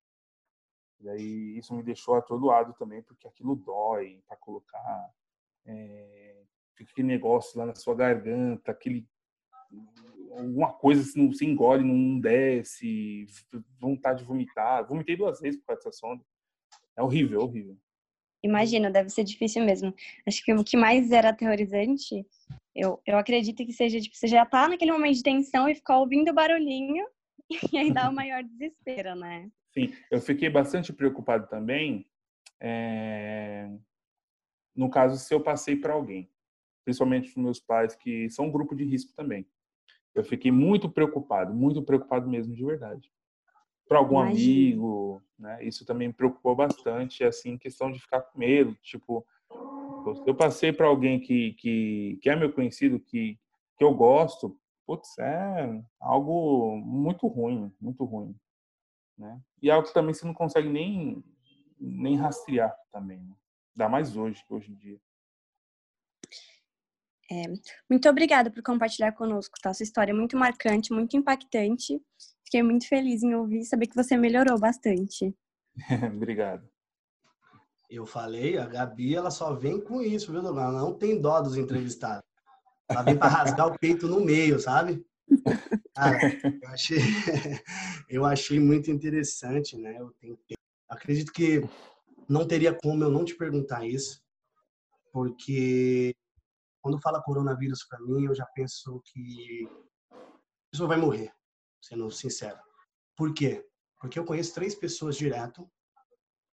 [0.99, 5.13] E aí isso me deixou atordoado também, porque aquilo dói para colocar.
[5.65, 6.43] É,
[6.75, 9.07] fica aquele negócio lá na sua garganta, aquele
[10.31, 13.25] alguma coisa se não engole, não desce,
[13.79, 14.87] vontade de vomitar.
[14.87, 16.23] Vomitei duas vezes por causa dessa sonda.
[16.95, 17.77] É horrível, é horrível.
[18.43, 19.93] Imagina, deve ser difícil mesmo.
[20.25, 22.25] Acho que o que mais era aterrorizante,
[22.75, 25.99] eu, eu acredito que seja, tipo, você já tá naquele momento de tensão e ficar
[25.99, 27.05] ouvindo o barulhinho
[27.73, 29.49] e aí dá o maior desespero, né?
[29.73, 32.07] Sim, eu fiquei bastante preocupado também,
[32.59, 33.69] é...
[34.75, 36.29] no caso, se eu passei para alguém,
[36.83, 39.45] principalmente os meus pais, que são um grupo de risco também.
[40.15, 43.11] Eu fiquei muito preocupado, muito preocupado mesmo, de verdade.
[43.89, 44.51] Para algum Imagina.
[44.51, 45.63] amigo, né?
[45.63, 49.25] Isso também me preocupou bastante, assim, questão de ficar com medo, tipo,
[50.25, 53.37] eu passei para alguém que, que, que é meu conhecido, que,
[53.77, 58.35] que eu gosto, putz, é algo muito ruim, muito ruim,
[59.17, 59.41] né?
[59.61, 61.23] E é algo que também você não consegue nem
[61.79, 63.35] nem rastrear também, né?
[63.75, 64.99] Ainda mais hoje, hoje em dia.
[67.31, 67.43] É,
[67.89, 69.73] muito obrigada por compartilhar conosco, tá?
[69.73, 72.01] Sua história é muito marcante, muito impactante.
[72.49, 75.35] Fiquei muito feliz em ouvir e saber que você melhorou bastante.
[76.15, 76.67] Obrigado.
[77.87, 81.55] Eu falei, a Gabi, ela só vem com isso, viu, Ela não tem dó dos
[81.55, 82.23] entrevistados.
[82.89, 85.05] Ela vem para rasgar o peito no meio, sabe?
[85.93, 86.97] Cara, eu achei,
[88.09, 89.95] eu achei muito interessante, né?
[89.99, 90.57] Eu tentei.
[90.89, 91.61] Acredito que
[92.27, 94.23] não teria como eu não te perguntar isso,
[95.13, 96.15] porque
[96.81, 99.69] quando fala coronavírus para mim, eu já penso que
[100.11, 101.31] a pessoa vai morrer,
[101.81, 102.59] sendo sincero.
[103.15, 103.65] Por quê?
[103.99, 105.69] Porque eu conheço três pessoas direto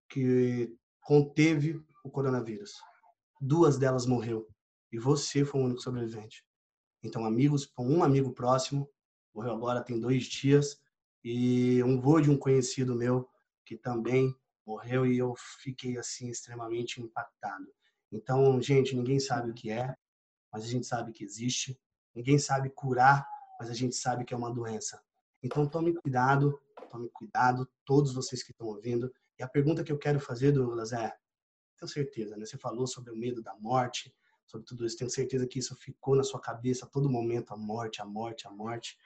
[0.09, 2.73] que conteve o coronavírus.
[3.39, 4.47] Duas delas morreu
[4.91, 6.45] e você foi o único sobrevivente.
[7.03, 8.89] Então, amigos, um amigo próximo
[9.33, 10.79] morreu agora tem dois dias
[11.23, 13.27] e um vô de um conhecido meu
[13.65, 17.67] que também morreu e eu fiquei assim extremamente impactado.
[18.11, 19.95] Então, gente, ninguém sabe o que é,
[20.51, 21.79] mas a gente sabe que existe.
[22.13, 23.25] Ninguém sabe curar,
[23.59, 25.01] mas a gente sabe que é uma doença.
[25.43, 29.13] Então tome cuidado, tome cuidado, todos vocês que estão ouvindo.
[29.39, 31.15] E a pergunta que eu quero fazer, Douglas, é:
[31.77, 32.45] tenho certeza, né?
[32.45, 34.13] Você falou sobre o medo da morte,
[34.45, 34.97] sobre tudo isso.
[34.97, 38.47] Tenho certeza que isso ficou na sua cabeça a todo momento: a morte, a morte,
[38.47, 38.97] a morte.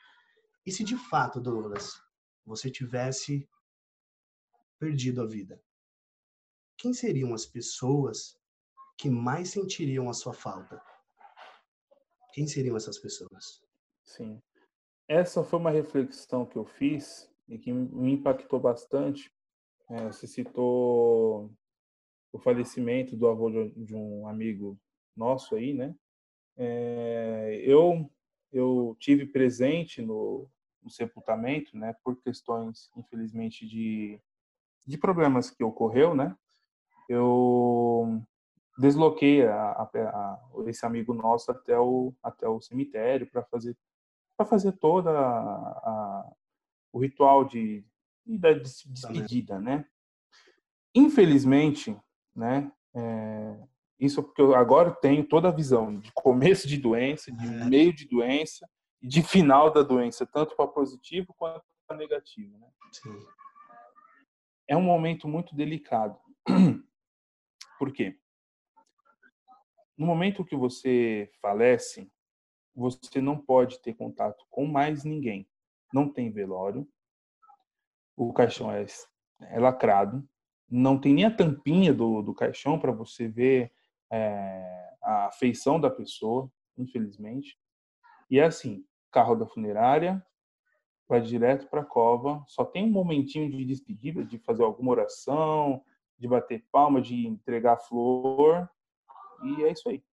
[0.66, 2.02] E se de fato, Douglas,
[2.46, 3.48] você tivesse
[4.78, 5.62] perdido a vida?
[6.78, 8.38] Quem seriam as pessoas
[8.98, 10.82] que mais sentiriam a sua falta?
[12.34, 13.62] Quem seriam essas pessoas?
[14.04, 14.42] Sim.
[15.08, 19.32] Essa foi uma reflexão que eu fiz e que me impactou bastante.
[19.90, 21.52] É, você citou
[22.34, 24.80] o falecimento do avô de um amigo
[25.16, 25.96] nosso aí, né?
[26.58, 28.10] É, eu
[28.52, 30.50] eu tive presente no,
[30.82, 31.94] no, sepultamento, né?
[32.04, 34.20] Por questões, infelizmente, de
[34.88, 36.36] de problemas que ocorreu, né?
[37.10, 38.22] Eu
[38.78, 43.78] desloquei a, a, a, esse amigo nosso até o até o cemitério para fazer
[44.38, 45.12] para fazer toda
[46.92, 47.86] o ritual de,
[48.26, 49.86] da despedida, né?
[50.94, 51.98] Infelizmente,
[52.36, 52.72] né?
[52.94, 53.60] É,
[54.00, 57.66] isso porque eu agora tenho toda a visão de começo de doença, de é.
[57.66, 58.68] meio de doença
[59.02, 62.68] e de final da doença, tanto para positivo quanto para negativo, né?
[62.92, 63.18] Sim.
[64.68, 66.18] É um momento muito delicado.
[67.78, 68.18] Por quê?
[69.98, 72.12] No momento que você falece,
[72.76, 75.48] você não pode ter contato com mais ninguém.
[75.94, 76.88] Não tem velório,
[78.18, 78.86] o caixão é,
[79.42, 80.28] é lacrado,
[80.70, 83.72] não tem nem a tampinha do, do caixão para você ver
[84.12, 87.58] é, a feição da pessoa, infelizmente.
[88.30, 90.26] E é assim, carro da funerária,
[91.08, 95.84] vai direto para a cova, só tem um momentinho de despedida, de fazer alguma oração,
[96.18, 98.68] de bater palma, de entregar flor,
[99.44, 100.04] e é isso aí.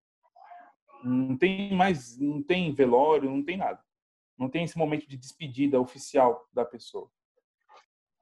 [1.03, 3.82] Não tem mais, não tem velório, não tem nada.
[4.38, 7.11] Não tem esse momento de despedida oficial da pessoa.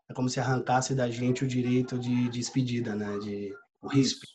[0.08, 3.18] É como se arrancasse da gente o direito de despedida, né?
[3.18, 4.34] De o respeito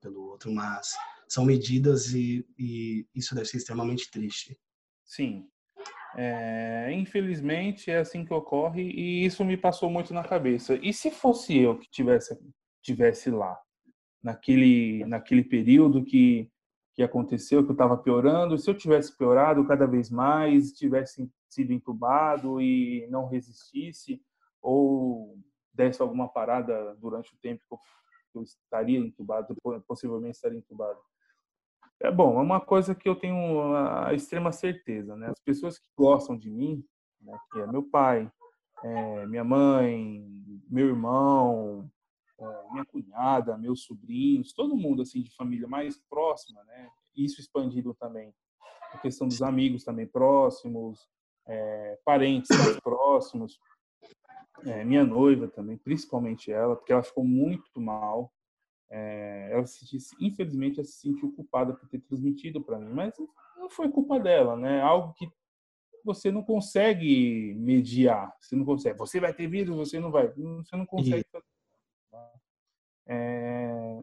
[0.00, 0.94] pelo outro, mas
[1.28, 4.58] são medidas e, e isso deve ser extremamente triste.
[5.04, 5.48] Sim.
[6.16, 10.78] É, infelizmente é assim que ocorre e isso me passou muito na cabeça.
[10.82, 12.38] E se fosse eu que tivesse
[12.82, 13.58] tivesse lá
[14.22, 16.48] naquele naquele período que
[16.96, 21.70] que aconteceu, que eu estava piorando, se eu tivesse piorado cada vez mais, tivesse sido
[21.70, 24.22] entubado e não resistisse,
[24.62, 25.38] ou
[25.74, 27.78] desse alguma parada durante o tempo
[28.32, 29.54] que eu estaria entubado,
[29.86, 30.98] possivelmente estaria entubado.
[32.00, 35.28] É bom, é uma coisa que eu tenho a extrema certeza, né?
[35.28, 36.82] As pessoas que gostam de mim,
[37.20, 38.30] né, que é meu pai,
[38.82, 40.26] é, minha mãe,
[40.68, 41.90] meu irmão,
[42.70, 46.90] minha cunhada, meus sobrinhos, todo mundo assim de família mais próxima, né?
[47.16, 48.34] Isso expandido também
[48.92, 51.08] a questão dos amigos também próximos,
[51.46, 53.58] é, parentes mais próximos,
[54.64, 58.32] é, minha noiva também, principalmente ela, porque ela ficou muito mal.
[58.88, 59.84] É, ela se
[60.20, 63.14] infelizmente, ela se sentiu culpada por ter transmitido para mim, mas
[63.56, 64.80] não foi culpa dela, né?
[64.80, 65.28] Algo que
[66.04, 68.96] você não consegue mediar, você não consegue.
[68.98, 71.24] Você vai ter vírus, você não vai, você não consegue.
[73.06, 74.00] É,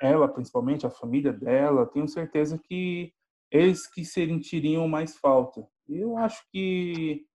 [0.00, 3.12] ela, principalmente a família dela, tenho certeza que
[3.50, 5.66] eles que sentiriam mais falta.
[5.88, 7.26] Eu acho que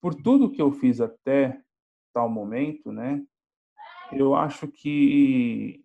[0.00, 1.60] por tudo que eu fiz até
[2.12, 3.22] tal momento, né?
[4.12, 5.84] Eu acho que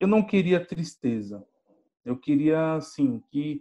[0.00, 1.44] eu não queria tristeza.
[2.04, 3.60] Eu queria, assim, que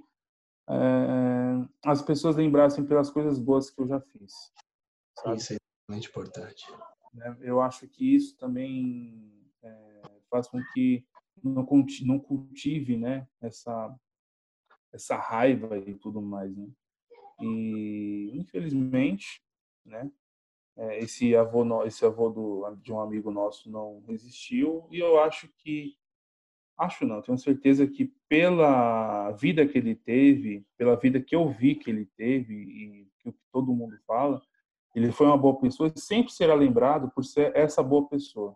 [0.70, 4.32] é, as pessoas lembrassem pelas coisas boas que eu já fiz.
[5.20, 5.38] Sabe?
[5.38, 5.58] Isso é
[5.90, 6.66] muito importante.
[7.42, 9.97] Eu acho que isso também é,
[10.30, 11.06] faz com que
[11.44, 13.96] não cultive, não cultive, né, essa
[14.94, 16.68] essa raiva e tudo mais, né?
[17.42, 19.44] E infelizmente,
[19.86, 20.10] né,
[20.78, 25.50] é, esse avô esse avô do, de um amigo nosso não resistiu e eu acho
[25.58, 25.96] que
[26.78, 31.74] acho não tenho certeza que pela vida que ele teve pela vida que eu vi
[31.74, 34.40] que ele teve e que todo mundo fala
[34.96, 38.56] ele foi uma boa pessoa e sempre será lembrado por ser essa boa pessoa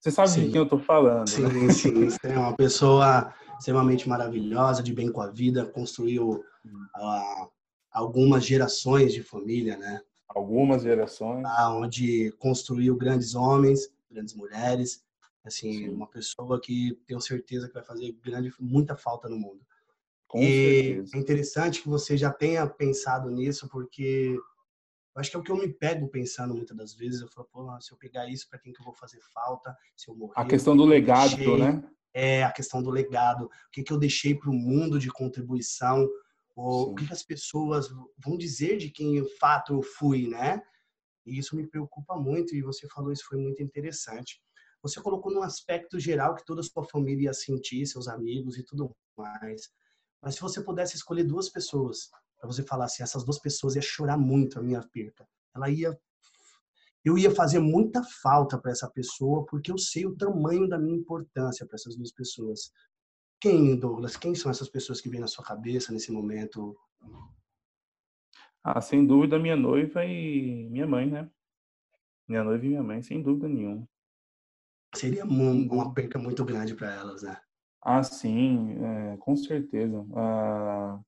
[0.00, 0.44] você sabe sim.
[0.44, 1.72] de quem eu estou falando sim né?
[1.72, 7.48] sim é uma pessoa extremamente maravilhosa de bem com a vida construiu uh,
[7.92, 10.00] algumas gerações de família né
[10.34, 15.02] algumas gerações, onde construiu grandes homens, grandes mulheres,
[15.44, 15.88] assim, Sim.
[15.90, 19.60] uma pessoa que tenho certeza que vai fazer grande, muita falta no mundo.
[20.28, 21.16] Com e certeza.
[21.16, 24.38] é interessante que você já tenha pensado nisso, porque
[25.20, 27.20] acho que é o que eu me pego pensando muitas das vezes.
[27.20, 29.76] Eu falo, pô, se eu pegar isso, para quem que eu vou fazer falta?
[29.96, 30.34] Se eu morrer.
[30.36, 31.90] A questão do legado, deixei, né?
[32.12, 33.44] É, a questão do legado.
[33.44, 36.08] O que, que eu deixei para o mundo de contribuição?
[36.62, 40.60] o que as pessoas vão dizer de quem de fato eu fui, né?
[41.24, 44.40] E isso me preocupa muito e você falou isso foi muito interessante.
[44.82, 48.64] Você colocou num aspecto geral que toda a sua família ia sentir, seus amigos e
[48.64, 49.70] tudo mais.
[50.22, 52.10] Mas se você pudesse escolher duas pessoas
[52.40, 55.28] para você falar assim, essas duas pessoas ia chorar muito a minha perca.
[55.54, 55.98] Ela ia
[57.04, 60.96] eu ia fazer muita falta para essa pessoa porque eu sei o tamanho da minha
[60.96, 62.72] importância para essas duas pessoas.
[63.40, 64.16] Quem, Douglas?
[64.16, 66.76] Quem são essas pessoas que vêm na sua cabeça nesse momento?
[68.62, 71.30] Ah, sem dúvida, minha noiva e minha mãe, né?
[72.28, 73.88] Minha noiva e minha mãe, sem dúvida nenhuma.
[74.94, 77.40] Seria uma perca muito grande para elas, né?
[77.82, 80.06] Ah, sim, é, com certeza.
[80.14, 81.00] Ah,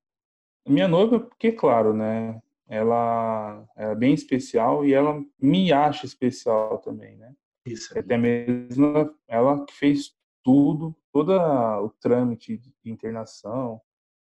[0.65, 2.41] minha noiva, porque, claro, né?
[2.67, 7.33] Ela é bem especial e ela me acha especial também, né?
[7.65, 7.97] Isso.
[7.97, 13.81] Até mesmo ela que fez tudo, todo o trâmite de internação.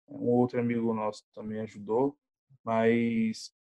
[0.09, 2.17] Um outro amigo nosso também ajudou,
[2.65, 3.55] mas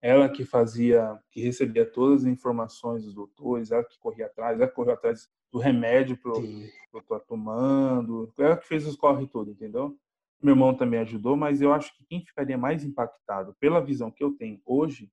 [0.00, 4.68] ela que fazia, que recebia todas as informações dos doutores, ela que corria atrás, ela
[4.68, 9.50] que correu atrás do remédio para eu estar tomando, ela que fez os corre tudo,
[9.50, 9.98] entendeu?
[10.44, 14.22] Meu irmão também ajudou, mas eu acho que quem ficaria mais impactado pela visão que
[14.22, 15.10] eu tenho hoje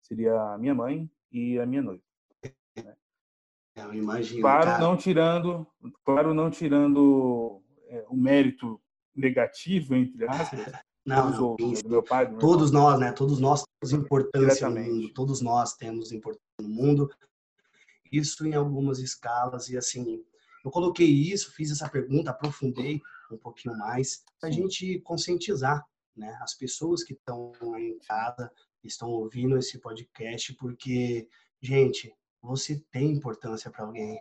[0.00, 2.02] seria a minha mãe e a minha noiva.
[2.76, 2.96] Né?
[3.76, 4.40] Eu imagino.
[4.40, 4.78] Claro, cara.
[4.80, 5.64] não tirando,
[6.04, 8.82] claro, não tirando é, o mérito
[9.14, 10.60] negativo entre aspas.
[11.04, 12.84] Não, não outros, meu pai, meu todos irmão.
[12.84, 13.10] nós, né?
[13.10, 15.12] Todos nós temos importância no mundo.
[15.12, 17.10] Todos nós temos importância no mundo.
[18.12, 20.24] Isso em algumas escalas e assim,
[20.64, 23.02] eu coloquei isso, fiz essa pergunta, aprofundei
[23.34, 25.84] um pouquinho mais para a gente conscientizar,
[26.16, 26.38] né?
[26.40, 28.50] As pessoas que estão em casa,
[28.82, 31.28] estão ouvindo esse podcast, porque,
[31.60, 34.20] gente, você tem importância para alguém.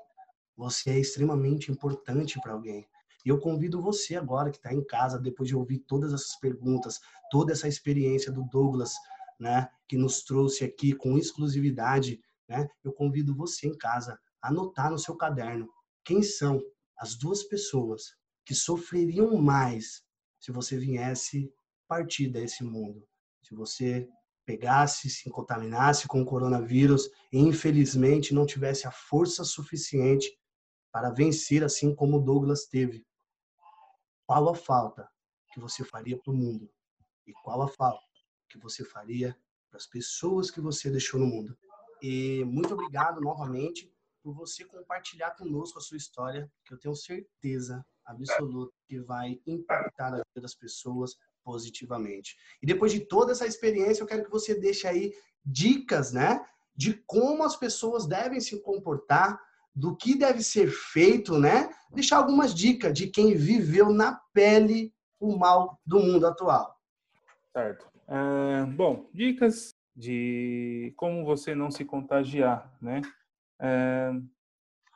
[0.55, 2.87] Você é extremamente importante para alguém.
[3.25, 6.99] E eu convido você agora que está em casa, depois de ouvir todas essas perguntas,
[7.29, 8.93] toda essa experiência do Douglas,
[9.39, 14.91] né, que nos trouxe aqui com exclusividade, né, eu convido você em casa a anotar
[14.91, 15.69] no seu caderno
[16.03, 16.61] quem são
[16.97, 20.03] as duas pessoas que sofreriam mais
[20.39, 21.53] se você viesse
[21.87, 23.07] partir desse mundo.
[23.43, 24.07] Se você
[24.45, 30.37] pegasse, se contaminasse com o coronavírus e infelizmente não tivesse a força suficiente
[30.91, 33.05] para vencer assim como Douglas teve.
[34.25, 35.09] Qual a falta
[35.53, 36.69] que você faria para o mundo?
[37.27, 38.03] E qual a falta
[38.49, 39.37] que você faria
[39.69, 41.57] para as pessoas que você deixou no mundo?
[42.01, 47.85] E muito obrigado novamente por você compartilhar conosco a sua história, que eu tenho certeza
[48.05, 52.35] absoluta que vai impactar a vida das pessoas, positivamente.
[52.61, 56.45] E depois de toda essa experiência, eu quero que você deixe aí dicas, né,
[56.75, 59.39] de como as pessoas devem se comportar,
[59.73, 61.69] do que deve ser feito, né?
[61.93, 66.77] Deixar algumas dicas de quem viveu na pele o mal do mundo atual.
[67.53, 67.89] Certo.
[68.07, 73.01] É, bom, dicas de como você não se contagiar, né?
[73.59, 74.11] É,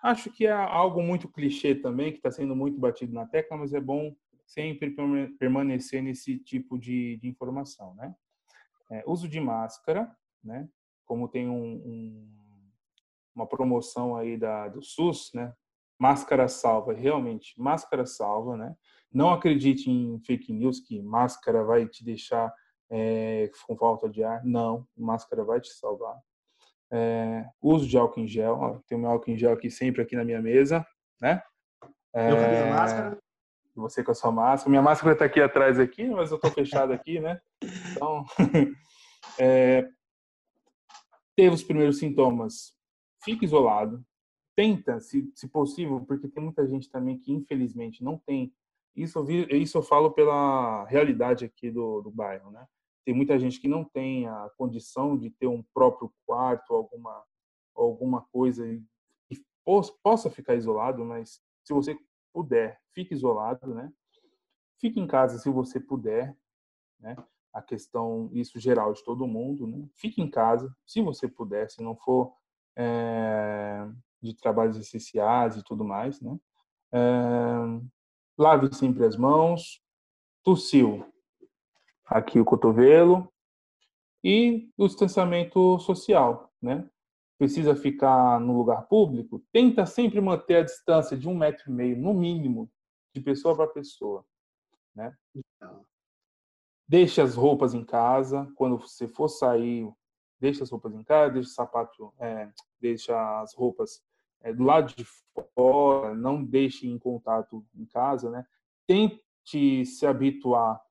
[0.06, 3.74] acho que é algo muito clichê também, que está sendo muito batido na tecla, mas
[3.74, 4.96] é bom sempre
[5.40, 8.16] permanecer nesse tipo de, de informação, né?
[8.92, 10.70] É, uso de máscara, né?
[11.06, 12.72] Como tem um, um,
[13.34, 15.54] uma promoção aí da, do SUS, né?
[15.98, 18.76] Máscara salva, realmente, máscara salva, né?
[19.12, 22.54] Não acredite em fake news que máscara vai te deixar
[22.90, 24.44] é, com falta de ar.
[24.44, 26.22] Não, máscara vai te salvar.
[26.92, 30.16] É, uso de álcool em gel, ó, tem meu álcool em gel aqui sempre aqui
[30.16, 30.86] na minha mesa,
[31.22, 31.42] né?
[32.14, 33.18] É, Eu com a minha máscara
[33.76, 34.70] você com a sua máscara.
[34.70, 37.40] Minha máscara está aqui atrás aqui, mas eu estou fechado aqui, né?
[37.92, 38.26] Então,
[39.38, 39.88] é,
[41.36, 42.74] teve os primeiros sintomas,
[43.24, 44.04] fique isolado.
[44.56, 48.54] Tenta, se, se possível, porque tem muita gente também que infelizmente não tem.
[48.96, 52.66] Isso eu, vi, isso eu falo pela realidade aqui do, do bairro, né?
[53.06, 57.24] Tem muita gente que não tem a condição de ter um próprio quarto, alguma
[57.76, 58.66] alguma coisa
[59.28, 59.46] que
[60.02, 61.98] possa ficar isolado, mas se você
[62.34, 63.92] puder, fique isolado, né?
[64.80, 66.36] Fique em casa se você puder,
[67.00, 67.16] né?
[67.54, 69.88] A questão, isso geral de todo mundo, né?
[69.94, 72.34] Fique em casa se você puder, se não for
[72.78, 73.88] é,
[74.22, 76.38] de trabalhos essenciais e tudo mais, né?
[76.94, 77.00] É,
[78.38, 79.82] lave sempre as mãos,
[80.44, 81.06] tossiu
[82.06, 83.32] aqui o cotovelo
[84.24, 86.88] e o distanciamento social, né?
[87.38, 91.98] precisa ficar no lugar público, tenta sempre manter a distância de um metro e meio,
[91.98, 92.72] no mínimo,
[93.14, 94.26] de pessoa para pessoa.
[94.96, 95.14] Né?
[96.88, 98.50] Deixe as roupas em casa.
[98.56, 99.90] Quando você for sair,
[100.40, 102.50] deixe as roupas em casa, deixe o sapato, é,
[102.80, 104.02] deixa as roupas
[104.42, 105.06] é, do lado de
[105.54, 108.30] fora, não deixe em contato em casa.
[108.30, 108.46] Né?
[108.88, 110.82] Tente se habituar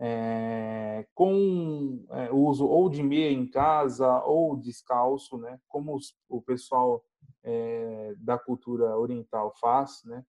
[0.00, 6.40] é, com é, uso ou de meia em casa ou descalço, né, como os, o
[6.40, 7.04] pessoal
[7.42, 10.24] é, da cultura oriental faz, né,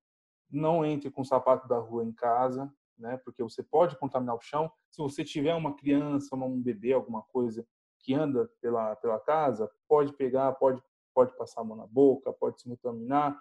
[0.49, 4.71] não entre com sapato da rua em casa, né, porque você pode contaminar o chão.
[4.89, 7.65] Se você tiver uma criança, um bebê, alguma coisa
[7.99, 10.81] que anda pela, pela casa, pode pegar, pode,
[11.13, 13.37] pode passar a mão na boca, pode se contaminar.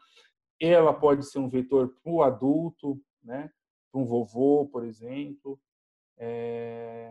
[0.61, 3.51] Ela pode ser um vetor para o adulto, né?
[3.95, 5.59] Um vovô, por exemplo.
[6.19, 7.11] É...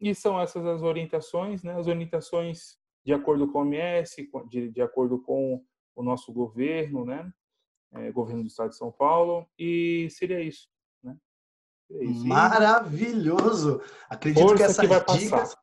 [0.00, 1.78] E são essas as orientações, né?
[1.78, 5.62] As orientações de acordo com a OMS, de, de acordo com
[5.94, 7.32] o nosso governo, né?
[7.92, 9.46] É, governo do Estado de São Paulo.
[9.58, 10.68] E seria isso,
[11.02, 11.16] né?
[11.86, 12.26] Seria isso.
[12.26, 13.82] Maravilhoso!
[14.08, 15.56] Acredito Força que essas que dicas...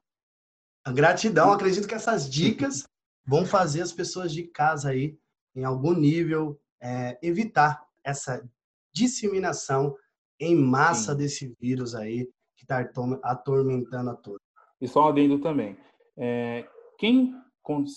[0.93, 2.88] Gratidão, acredito que essas dicas
[3.25, 5.17] vão fazer as pessoas de casa aí,
[5.55, 8.47] em algum nível, é, evitar essa
[8.93, 9.95] disseminação
[10.39, 11.17] em massa Sim.
[11.17, 12.79] desse vírus aí que está
[13.23, 14.41] atormentando a todos.
[14.81, 15.77] E só adendo também.
[16.17, 17.33] É, quem,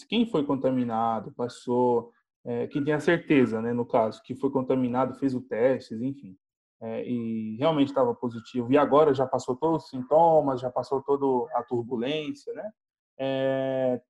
[0.09, 2.13] quem foi contaminado, passou,
[2.45, 6.37] é, que tenha certeza, né, no caso, que foi contaminado, fez o teste, enfim,
[6.81, 11.51] é, e realmente estava positivo, e agora já passou todos os sintomas, já passou toda
[11.55, 12.71] a turbulência, né?
[13.19, 14.01] É,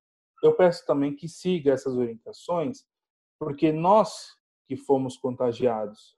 [0.41, 2.85] eu peço também que siga essas orientações,
[3.37, 4.37] porque nós
[4.67, 6.15] que fomos contagiados,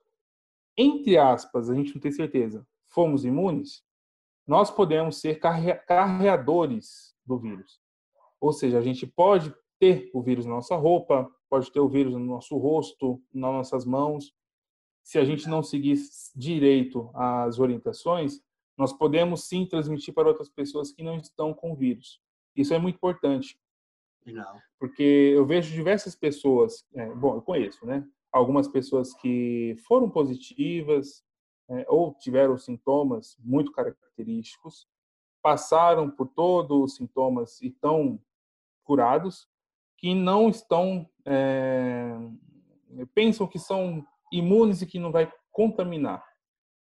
[0.76, 3.82] entre aspas, a gente não tem certeza, fomos imunes,
[4.46, 5.40] nós podemos ser
[5.86, 7.80] carreadores do vírus.
[8.40, 12.12] Ou seja, a gente pode ter o vírus na nossa roupa, pode ter o vírus
[12.12, 14.34] no nosso rosto, nas nossas mãos.
[15.02, 15.98] Se a gente não seguir
[16.34, 18.40] direito as orientações,
[18.76, 22.20] nós podemos sim transmitir para outras pessoas que não estão com o vírus.
[22.56, 23.58] Isso é muito importante.
[24.26, 24.58] Não.
[24.78, 28.06] Porque eu vejo diversas pessoas, é, bom, eu conheço, né?
[28.32, 31.22] Algumas pessoas que foram positivas
[31.78, 34.86] é, ou tiveram sintomas muito característicos,
[35.42, 38.20] passaram por todos os sintomas e estão
[38.84, 39.48] curados,
[39.98, 42.14] que não estão, é,
[43.14, 46.24] pensam que são imunes e que não vai contaminar.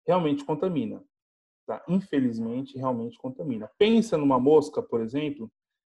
[0.06, 1.04] Realmente contamina.
[1.66, 1.84] Tá?
[1.88, 3.70] Infelizmente, realmente contamina.
[3.78, 5.50] Pensa numa mosca, por exemplo,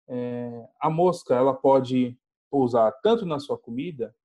[0.07, 2.17] é, a mosca ela pode
[2.49, 4.15] pousar tanto na sua comida,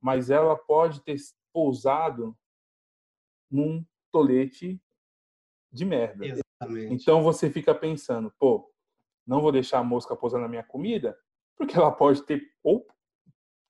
[0.00, 1.16] mas ela pode ter
[1.52, 2.36] pousado
[3.50, 3.84] num
[4.14, 4.80] tolete
[5.72, 6.24] de merda.
[6.24, 6.94] Exatamente.
[6.94, 8.70] Então você fica pensando, pô,
[9.26, 11.18] não vou deixar a mosca pousar na minha comida,
[11.56, 12.86] porque ela pode ter ou,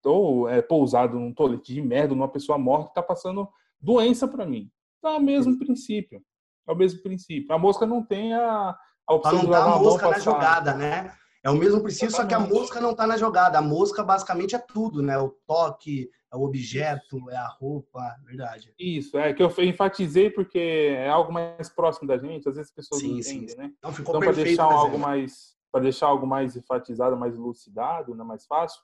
[0.05, 3.49] ou é, pousado num tolete de merda, numa pessoa morta que está passando
[3.81, 4.71] doença para mim.
[4.99, 6.23] Então é o mesmo princípio.
[6.69, 7.55] É o mesmo princípio.
[7.55, 8.77] A mosca não tem a,
[9.07, 11.17] a opção de levar a mosca na jogada, né?
[11.45, 13.59] É o mesmo princípio, só que a mosca não está na jogada.
[13.59, 15.19] A mosca basicamente é tudo, né?
[15.19, 18.73] O toque, é o objeto, é a roupa, verdade.
[18.79, 20.59] Isso, é que eu enfatizei porque
[20.97, 23.57] é algo mais próximo da gente, às vezes as pessoas sim, não entendem, sim.
[23.59, 23.73] né?
[23.77, 28.23] Então, ficou então para deixar algo mais para deixar algo mais enfatizado, mais elucidado, né,
[28.23, 28.81] mais fácil,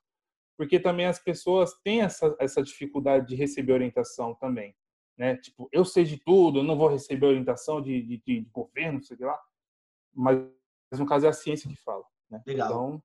[0.59, 4.75] porque também as pessoas têm essa, essa dificuldade de receber orientação também,
[5.17, 5.37] né?
[5.37, 9.17] Tipo, eu sei de tudo, eu não vou receber orientação de, de, de governo, sei
[9.21, 9.39] lá,
[10.13, 10.45] mas
[10.99, 12.05] no caso é a ciência que fala.
[12.31, 12.43] Né?
[12.47, 12.69] Legal.
[12.69, 13.03] Então,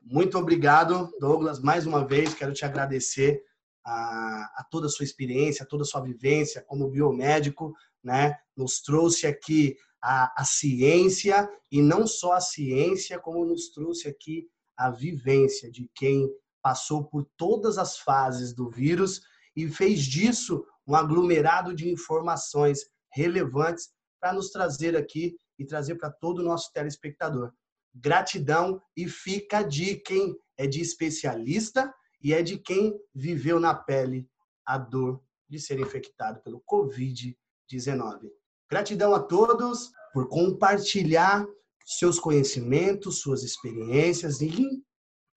[0.00, 1.60] muito obrigado, Douglas.
[1.60, 3.42] Mais uma vez, quero te agradecer
[3.84, 8.38] a, a, toda a sua experiência, a toda a sua vivência como biomédico, né?
[8.56, 14.48] Nos trouxe aqui a, a ciência e não só a ciência, como nos trouxe aqui
[14.76, 16.28] a vivência de quem
[16.62, 19.20] passou por todas as fases do vírus
[19.54, 26.10] e fez disso um aglomerado de informações relevantes para nos trazer aqui e trazer para
[26.10, 27.52] todo o nosso telespectador
[27.94, 30.36] gratidão e fica dica, hein?
[30.56, 34.28] É de especialista e é de quem viveu na pele
[34.66, 38.30] a dor de ser infectado pelo Covid-19.
[38.70, 41.44] Gratidão a todos por compartilhar
[41.84, 44.52] seus conhecimentos, suas experiências e,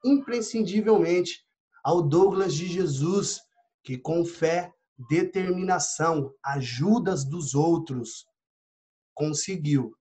[0.06, 1.44] imprescindivelmente,
[1.84, 3.42] ao Douglas de Jesus,
[3.84, 4.72] que com fé,
[5.10, 8.28] determinação, ajudas dos outros,
[9.16, 9.96] conseguiu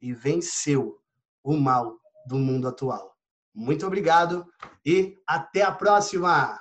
[0.00, 1.01] e venceu
[1.42, 3.16] o mal do mundo atual.
[3.54, 4.46] Muito obrigado
[4.84, 6.58] e até a próxima!